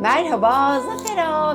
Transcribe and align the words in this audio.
مرحبا 0.00 0.80
ظفرا 0.80 1.54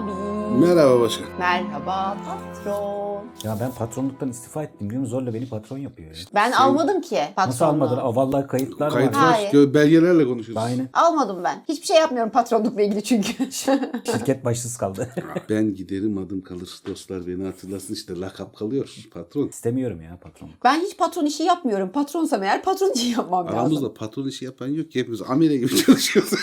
Merhaba 0.60 1.00
başkan. 1.02 1.28
Merhaba 1.40 2.18
patron. 2.26 3.22
Ya 3.44 3.58
ben 3.62 3.72
patronluktan 3.72 4.30
istifa 4.30 4.64
ettim 4.64 4.90
biliyor 4.90 5.02
musun? 5.02 5.12
Zorla 5.20 5.34
beni 5.34 5.50
patron 5.50 5.78
yapıyor 5.78 6.10
ya. 6.10 6.16
Ben 6.36 6.52
almadım 6.52 7.02
ki 7.02 7.20
patronluğu. 7.36 7.50
Nasıl 7.52 7.66
almadın? 7.66 7.98
Aa, 7.98 8.16
Vallahi 8.16 8.48
kayıtlar 8.48 8.94
Kayıt 8.94 9.16
var. 9.16 9.22
var. 9.22 9.32
Hayır. 9.34 9.50
Gö- 9.52 9.74
Belgelerle 9.74 10.26
konuşuyoruz. 10.26 10.64
Aynen. 10.64 10.90
Almadım 10.94 11.44
ben. 11.44 11.64
Hiçbir 11.70 11.86
şey 11.88 11.98
yapmıyorum 11.98 12.32
patronlukla 12.32 12.82
ilgili 12.82 13.04
çünkü. 13.04 13.52
Şirket 14.06 14.46
başsız 14.46 14.78
kaldı. 14.78 15.10
Ben 15.50 15.76
giderim 15.76 16.18
adım 16.18 16.42
kalır. 16.42 16.70
Dostlar 16.88 17.28
beni 17.28 17.44
hatırlasın 17.46 17.94
işte 17.94 18.20
lakap 18.20 18.56
kalıyor 18.56 18.96
patron. 19.14 19.48
İstemiyorum 19.48 20.02
ya 20.02 20.18
patron. 20.22 20.50
ben 20.64 20.80
hiç 20.80 20.98
patron 20.98 21.26
işi 21.26 21.44
yapmıyorum. 21.44 21.90
Patronsam 21.90 22.44
eğer 22.44 22.64
patron 22.64 22.92
işi 22.96 23.08
yapmam 23.10 23.46
lazım. 23.46 23.60
Aramızda 23.60 23.94
patron 23.94 24.28
işi 24.28 24.46
yapan 24.46 24.68
yok 24.68 24.92
ki 24.92 25.00
hepimiz 25.00 25.22
amele 25.22 25.58
gibi 25.58 25.76
çalışıyoruz. 25.86 26.34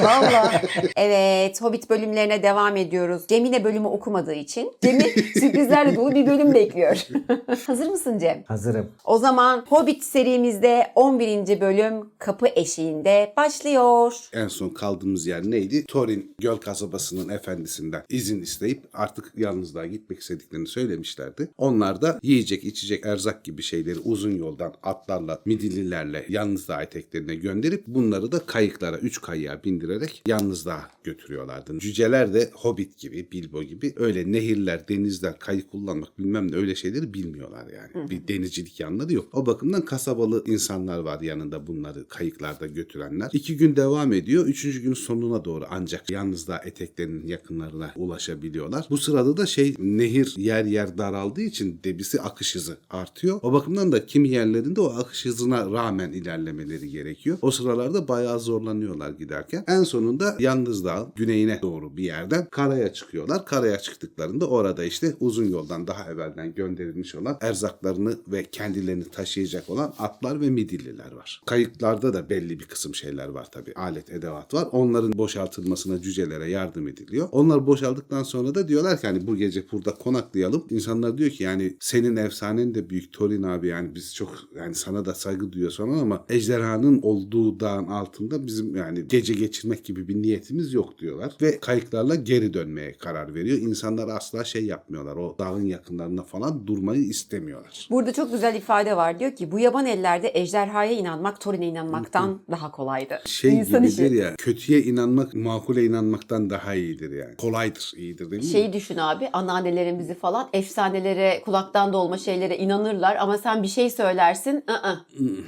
Valla. 0.00 0.62
evet 0.96 1.62
Hobbit 1.62 1.90
bölümlerine 1.90 2.42
devam 2.42 2.76
ediyoruz. 2.76 3.22
Cemile 3.28 3.57
bölümü 3.64 3.86
okumadığı 3.86 4.34
için 4.34 4.72
Cem'i 4.82 5.02
sürprizlerle 5.40 5.96
dolu 5.96 6.14
bir 6.14 6.26
bölüm 6.26 6.54
bekliyor. 6.54 7.06
Hazır 7.66 7.86
mısın 7.86 8.18
Cem? 8.18 8.44
Hazırım. 8.46 8.86
O 9.04 9.18
zaman 9.18 9.64
Hobbit 9.68 10.04
serimizde 10.04 10.86
11. 10.94 11.60
bölüm 11.60 11.94
Kapı 12.18 12.46
Eşiğinde 12.56 13.32
başlıyor. 13.36 14.12
en 14.32 14.48
son 14.48 14.68
kaldığımız 14.68 15.26
yer 15.26 15.50
neydi? 15.50 15.84
Torin 15.86 16.34
göl 16.38 16.56
kasabasının 16.56 17.28
efendisinden 17.28 18.02
izin 18.08 18.42
isteyip 18.42 18.82
artık 18.92 19.32
yalnızlığa 19.36 19.86
gitmek 19.86 20.20
istediklerini 20.20 20.66
söylemişlerdi. 20.66 21.48
Onlar 21.58 22.02
da 22.02 22.18
yiyecek, 22.22 22.64
içecek, 22.64 23.06
erzak 23.06 23.44
gibi 23.44 23.62
şeyleri 23.62 23.98
uzun 23.98 24.36
yoldan 24.36 24.74
atlarla, 24.82 25.40
midillilerle 25.44 26.26
yalnızlığa 26.28 26.82
eteklerine 26.82 27.34
gönderip 27.34 27.86
bunları 27.86 28.32
da 28.32 28.38
kayıklara, 28.38 28.98
üç 28.98 29.20
kayığa 29.20 29.64
bindirerek 29.64 30.22
yalnızlığa 30.26 30.90
götürüyorlardı. 31.04 31.78
Cüceler 31.78 32.34
de 32.34 32.50
Hobbit 32.54 32.98
gibi, 32.98 33.28
Bilbo 33.32 33.47
gibi 33.62 33.92
öyle 33.96 34.32
nehirler, 34.32 34.88
denizler, 34.88 35.38
kayık 35.38 35.70
kullanmak 35.70 36.18
bilmem 36.18 36.52
ne 36.52 36.56
öyle 36.56 36.74
şeyleri 36.74 37.14
bilmiyorlar 37.14 37.66
yani. 37.66 38.10
Bir 38.10 38.28
denizcilik 38.28 38.80
yanları 38.80 39.12
yok. 39.12 39.28
O 39.32 39.46
bakımdan 39.46 39.84
kasabalı 39.84 40.44
insanlar 40.46 40.98
var 40.98 41.20
yanında 41.20 41.66
bunları 41.66 42.08
kayıklarda 42.08 42.66
götürenler. 42.66 43.30
İki 43.32 43.56
gün 43.56 43.76
devam 43.76 44.12
ediyor. 44.12 44.46
Üçüncü 44.46 44.82
günün 44.82 44.94
sonuna 44.94 45.44
doğru 45.44 45.64
ancak 45.70 46.10
yalnızlığa 46.10 46.58
eteklerinin 46.58 47.26
yakınlarına 47.26 47.92
ulaşabiliyorlar. 47.96 48.86
Bu 48.90 48.98
sırada 48.98 49.36
da 49.36 49.46
şey 49.46 49.74
nehir 49.78 50.34
yer 50.36 50.64
yer 50.64 50.98
daraldığı 50.98 51.40
için 51.40 51.80
debisi 51.84 52.20
akış 52.20 52.54
hızı 52.54 52.78
artıyor. 52.90 53.40
O 53.42 53.52
bakımdan 53.52 53.92
da 53.92 54.06
kimi 54.06 54.28
yerlerinde 54.28 54.80
o 54.80 54.86
akış 54.86 55.26
hızına 55.26 55.70
rağmen 55.70 56.12
ilerlemeleri 56.12 56.90
gerekiyor. 56.90 57.38
O 57.42 57.50
sıralarda 57.50 58.08
bayağı 58.08 58.40
zorlanıyorlar 58.40 59.10
giderken. 59.10 59.64
En 59.68 59.82
sonunda 59.82 60.36
yalnızlığa 60.38 61.12
güneyine 61.16 61.58
doğru 61.62 61.96
bir 61.96 62.04
yerden 62.04 62.46
karaya 62.50 62.92
çıkıyorlar. 62.92 63.37
Karaya 63.44 63.78
çıktıklarında 63.78 64.48
orada 64.48 64.84
işte 64.84 65.14
uzun 65.20 65.44
yoldan 65.44 65.86
daha 65.86 66.12
evvelden 66.12 66.54
gönderilmiş 66.54 67.14
olan 67.14 67.38
erzaklarını 67.40 68.16
ve 68.28 68.44
kendilerini 68.44 69.04
taşıyacak 69.04 69.70
olan 69.70 69.94
atlar 69.98 70.40
ve 70.40 70.50
midilliler 70.50 71.12
var. 71.12 71.42
Kayıklarda 71.46 72.14
da 72.14 72.30
belli 72.30 72.60
bir 72.60 72.64
kısım 72.64 72.94
şeyler 72.94 73.28
var 73.28 73.50
tabii. 73.52 73.72
Alet, 73.74 74.10
edevat 74.10 74.54
var. 74.54 74.68
Onların 74.72 75.12
boşaltılmasına 75.12 76.02
cücelere 76.02 76.50
yardım 76.50 76.88
ediliyor. 76.88 77.28
Onlar 77.32 77.66
boşaldıktan 77.66 78.22
sonra 78.22 78.54
da 78.54 78.68
diyorlar 78.68 79.00
ki 79.00 79.06
hani 79.06 79.26
bu 79.26 79.36
gece 79.36 79.64
burada 79.72 79.94
konaklayalım. 79.94 80.66
İnsanlar 80.70 81.18
diyor 81.18 81.30
ki 81.30 81.42
yani 81.42 81.76
senin 81.80 82.16
efsanen 82.16 82.74
de 82.74 82.90
büyük 82.90 83.12
Torin 83.12 83.42
abi 83.42 83.68
yani 83.68 83.94
biz 83.94 84.14
çok 84.14 84.34
yani 84.56 84.74
sana 84.74 85.04
da 85.04 85.14
saygı 85.14 85.52
duyuyoruz 85.52 85.76
falan 85.76 85.98
ama 85.98 86.24
ejderhanın 86.28 87.02
olduğu 87.02 87.60
dağın 87.60 87.86
altında 87.86 88.46
bizim 88.46 88.76
yani 88.76 89.08
gece 89.08 89.34
geçirmek 89.34 89.84
gibi 89.84 90.08
bir 90.08 90.22
niyetimiz 90.22 90.72
yok 90.72 90.98
diyorlar. 90.98 91.36
Ve 91.42 91.60
kayıklarla 91.60 92.14
geri 92.14 92.54
dönmeye 92.54 92.92
karar 92.92 93.27
veriyor. 93.34 93.58
İnsanlar 93.58 94.08
asla 94.08 94.44
şey 94.44 94.64
yapmıyorlar. 94.64 95.16
O 95.16 95.36
dağın 95.38 95.66
yakınlarında 95.66 96.22
falan 96.22 96.66
durmayı 96.66 97.02
istemiyorlar. 97.02 97.88
Burada 97.90 98.12
çok 98.12 98.32
güzel 98.32 98.54
ifade 98.54 98.96
var. 98.96 99.20
Diyor 99.20 99.36
ki 99.36 99.52
bu 99.52 99.58
yaban 99.58 99.86
ellerde 99.86 100.30
ejderhaya 100.34 100.92
inanmak 100.92 101.40
Thorin'e 101.40 101.66
inanmaktan 101.66 102.40
daha 102.50 102.70
kolaydı. 102.70 103.18
Şey 103.26 103.58
İnsan 103.58 103.82
gibidir 103.82 104.04
işi. 104.10 104.14
ya 104.16 104.34
kötüye 104.36 104.82
inanmak 104.82 105.34
makule 105.34 105.84
inanmaktan 105.84 106.50
daha 106.50 106.74
iyidir 106.74 107.10
yani. 107.12 107.36
Kolaydır, 107.36 107.92
iyidir 107.96 108.30
değil 108.30 108.42
mi? 108.42 108.48
Şeyi 108.48 108.72
düşün 108.72 108.96
abi 108.96 109.28
anneannelerimizi 109.32 110.14
falan 110.14 110.48
efsanelere 110.52 111.42
kulaktan 111.44 111.92
dolma 111.92 112.18
şeylere 112.18 112.56
inanırlar 112.58 113.16
ama 113.16 113.38
sen 113.38 113.62
bir 113.62 113.68
şey 113.68 113.90
söylersin 113.90 114.64
ı-ı. 114.70 114.98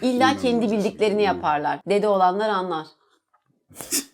illa 0.03 0.37
kendi 0.43 0.71
bildiklerini 0.73 1.23
yaparlar. 1.23 1.81
Dede 1.89 2.09
olanlar 2.09 2.49
anlar. 2.49 2.87